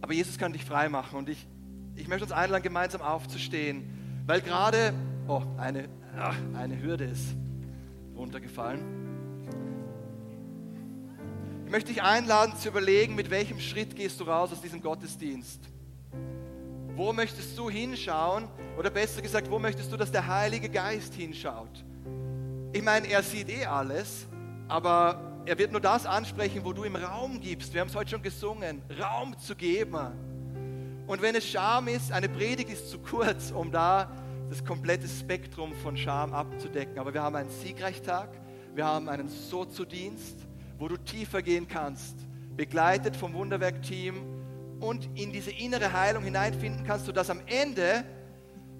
[0.00, 1.46] Aber Jesus kann dich frei machen und ich,
[1.94, 4.92] ich möchte uns einladen, gemeinsam aufzustehen, weil gerade,
[5.28, 5.88] oh, eine,
[6.18, 7.34] ach, eine Hürde ist
[8.14, 9.06] runtergefallen.
[11.64, 15.60] Ich möchte dich einladen zu überlegen, mit welchem Schritt gehst du raus aus diesem Gottesdienst.
[16.94, 18.48] Wo möchtest du hinschauen?
[18.78, 21.84] Oder besser gesagt, wo möchtest du, dass der Heilige Geist hinschaut?
[22.72, 24.26] Ich meine, er sieht eh alles,
[24.68, 27.72] aber er wird nur das ansprechen, wo du ihm Raum gibst.
[27.72, 29.96] Wir haben es heute schon gesungen, Raum zu geben.
[31.06, 34.10] Und wenn es Scham ist, eine Predigt ist zu kurz, um da
[34.50, 36.98] das komplette Spektrum von Scham abzudecken.
[36.98, 38.28] Aber wir haben einen Siegreichtag,
[38.74, 40.36] wir haben einen Sozo-Dienst,
[40.78, 42.16] wo du tiefer gehen kannst,
[42.56, 44.16] begleitet vom Wunderwerk-Team
[44.80, 48.04] und in diese innere Heilung hineinfinden kannst, sodass am Ende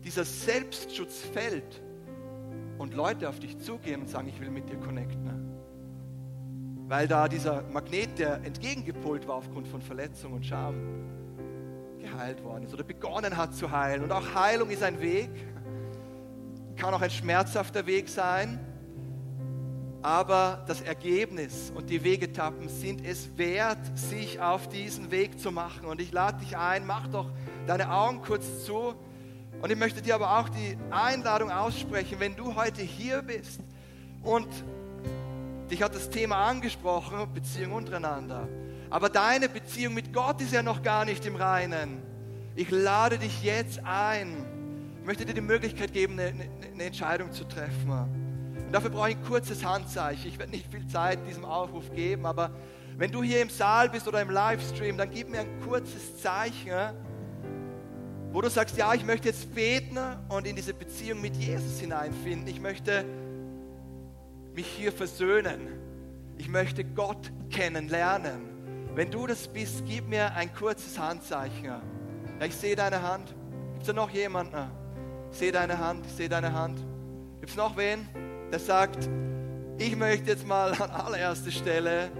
[0.03, 1.81] dieser Selbstschutz fällt
[2.79, 5.27] und Leute auf dich zugehen und sagen, ich will mit dir connecten
[6.89, 10.74] weil da dieser Magnet, der entgegengepolt war aufgrund von Verletzung und Scham.
[11.99, 14.05] geheilt worden ist oder begonnen hat zu heilen.
[14.05, 15.28] Und auch Heilung ist ein Weg,
[16.76, 18.61] kann auch ein schmerzhafter Weg sein,
[20.03, 25.89] aber das Ergebnis und die Wegetappen sind es wert, sich auf diesen Weg zu machen.
[25.89, 27.32] Und ich lade dich ein, mach doch
[27.66, 28.95] deine Augen kurz zu.
[29.61, 33.61] Und ich möchte dir aber auch die Einladung aussprechen, wenn du heute hier bist
[34.22, 34.47] und
[35.71, 38.49] dich hat das Thema angesprochen, Beziehung untereinander.
[38.91, 42.03] Aber deine Beziehung mit Gott ist ja noch gar nicht im Reinen.
[42.55, 44.45] Ich lade dich jetzt ein.
[45.01, 46.33] Ich möchte dir die Möglichkeit geben, eine,
[46.73, 47.91] eine Entscheidung zu treffen.
[47.91, 50.29] Und dafür brauche ich ein kurzes Handzeichen.
[50.29, 52.51] Ich werde nicht viel Zeit diesem Aufruf geben, aber
[52.97, 56.95] wenn du hier im Saal bist oder im Livestream, dann gib mir ein kurzes Zeichen,
[58.33, 59.99] wo du sagst, ja, ich möchte jetzt beten
[60.29, 62.49] und in diese Beziehung mit Jesus hineinfinden.
[62.49, 63.05] Ich möchte
[64.57, 65.69] mich hier versöhnen.
[66.39, 68.89] Ich möchte Gott kennenlernen.
[68.95, 71.65] Wenn du das bist, gib mir ein kurzes Handzeichen.
[71.65, 71.83] Ja,
[72.47, 73.35] ich sehe deine Hand.
[73.75, 74.57] Gibt es da noch jemanden?
[75.31, 76.79] Ich sehe deine Hand, ich sehe deine Hand.
[77.39, 78.09] Gibt es noch wen,
[78.51, 79.07] der sagt,
[79.77, 82.11] ich möchte jetzt mal an allererster Stelle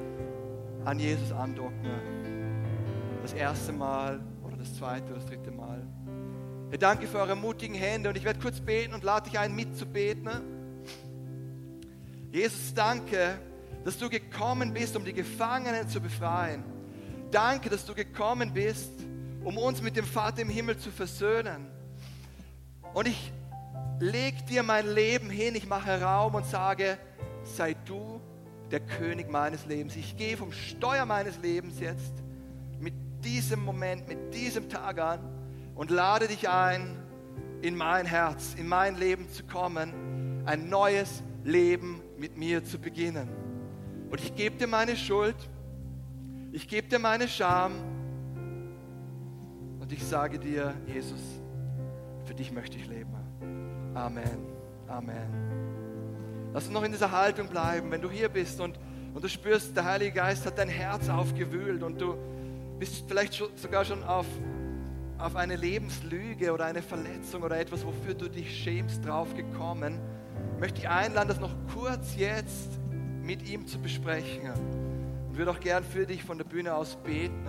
[0.85, 1.91] an Jesus andocken.
[3.23, 5.87] Das erste Mal oder das zweite oder das dritte Mal.
[6.71, 9.55] Ich danke für eure mutigen Hände und ich werde kurz beten und lade dich ein,
[9.55, 10.56] mitzubeten.
[12.33, 13.39] Jesus, danke,
[13.85, 16.65] dass du gekommen bist, um die Gefangenen zu befreien.
[17.31, 18.91] Danke, dass du gekommen bist,
[19.45, 21.67] um uns mit dem Vater im Himmel zu versöhnen.
[22.95, 23.33] Und ich
[24.01, 26.99] lege dir mein Leben hin, ich mache Raum und sage,
[27.45, 28.21] sei du
[28.71, 29.97] der König meines Lebens.
[29.97, 32.13] Ich gehe vom Steuer meines Lebens jetzt
[32.81, 35.21] mit diesem Moment, mit diesem Tag an
[35.75, 36.97] und lade dich ein,
[37.63, 43.29] in mein Herz, in mein Leben zu kommen, ein neues Leben mit mir zu beginnen.
[44.11, 45.37] Und ich gebe dir meine Schuld,
[46.53, 47.73] ich gebe dir meine Scham
[49.81, 51.21] und ich sage dir, Jesus,
[52.25, 53.15] für dich möchte ich leben.
[53.95, 54.47] Amen.
[54.89, 56.51] Amen.
[56.53, 58.79] Lass uns noch in dieser Haltung bleiben, wenn du hier bist und,
[59.13, 62.17] und du spürst, der Heilige Geist hat dein Herz aufgewühlt und du
[62.79, 64.27] bist vielleicht schon, sogar schon auf,
[65.19, 69.99] auf eine Lebenslüge oder eine Verletzung oder etwas, wofür du dich schämst, drauf gekommen,
[70.59, 72.71] möchte ich einladen, das noch kurz jetzt
[73.23, 74.51] mit ihm zu besprechen.
[75.29, 77.47] Und würde auch gern für dich von der Bühne aus beten.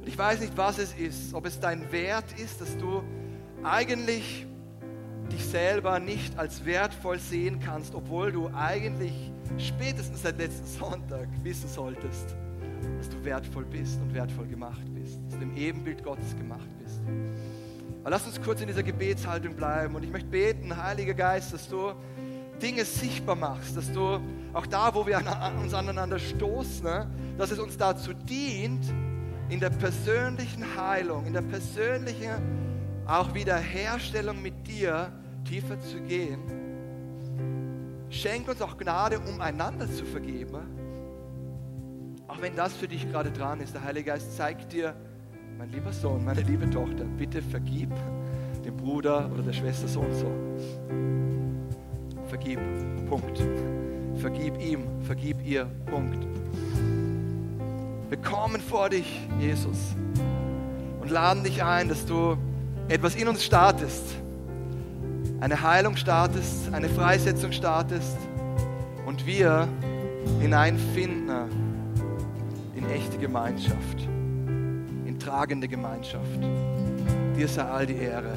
[0.00, 3.02] Und ich weiß nicht, was es ist, ob es dein Wert ist, dass du
[3.62, 4.46] eigentlich
[5.32, 11.68] dich selber nicht als wertvoll sehen kannst, obwohl du eigentlich spätestens seit letzten Sonntag wissen
[11.68, 12.34] solltest,
[12.98, 17.00] dass du wertvoll bist und wertvoll gemacht bist, dass du im Ebenbild Gottes gemacht bist.
[18.04, 21.66] Aber lass uns kurz in dieser Gebetshaltung bleiben und ich möchte beten, Heiliger Geist, dass
[21.70, 21.94] du
[22.60, 24.20] Dinge sichtbar machst, dass du
[24.52, 25.22] auch da, wo wir
[25.62, 28.84] uns aneinander stoßen, ne, dass es uns dazu dient,
[29.48, 35.10] in der persönlichen Heilung, in der persönlichen auch Wiederherstellung mit dir
[35.46, 36.42] tiefer zu gehen.
[38.10, 40.58] Schenk uns auch Gnade, um einander zu vergeben.
[42.28, 43.72] Auch wenn das für dich gerade dran ist.
[43.72, 44.94] Der Heilige Geist zeigt dir,
[45.64, 47.88] mein lieber Sohn, meine liebe Tochter, bitte vergib
[48.66, 50.30] dem Bruder oder der Schwester so und so.
[52.28, 52.58] Vergib.
[53.08, 53.42] Punkt.
[54.16, 55.64] Vergib ihm, vergib ihr.
[55.86, 56.26] Punkt.
[58.10, 59.78] Wir kommen vor dich, Jesus,
[61.00, 62.36] und laden dich ein, dass du
[62.88, 64.16] etwas in uns startest.
[65.40, 68.18] Eine Heilung startest, eine Freisetzung startest
[69.06, 69.66] und wir
[70.42, 71.48] hineinfinden
[72.76, 74.13] in echte Gemeinschaft, in
[75.24, 76.38] tragende Gemeinschaft.
[77.36, 78.36] Dir sei all die Ehre.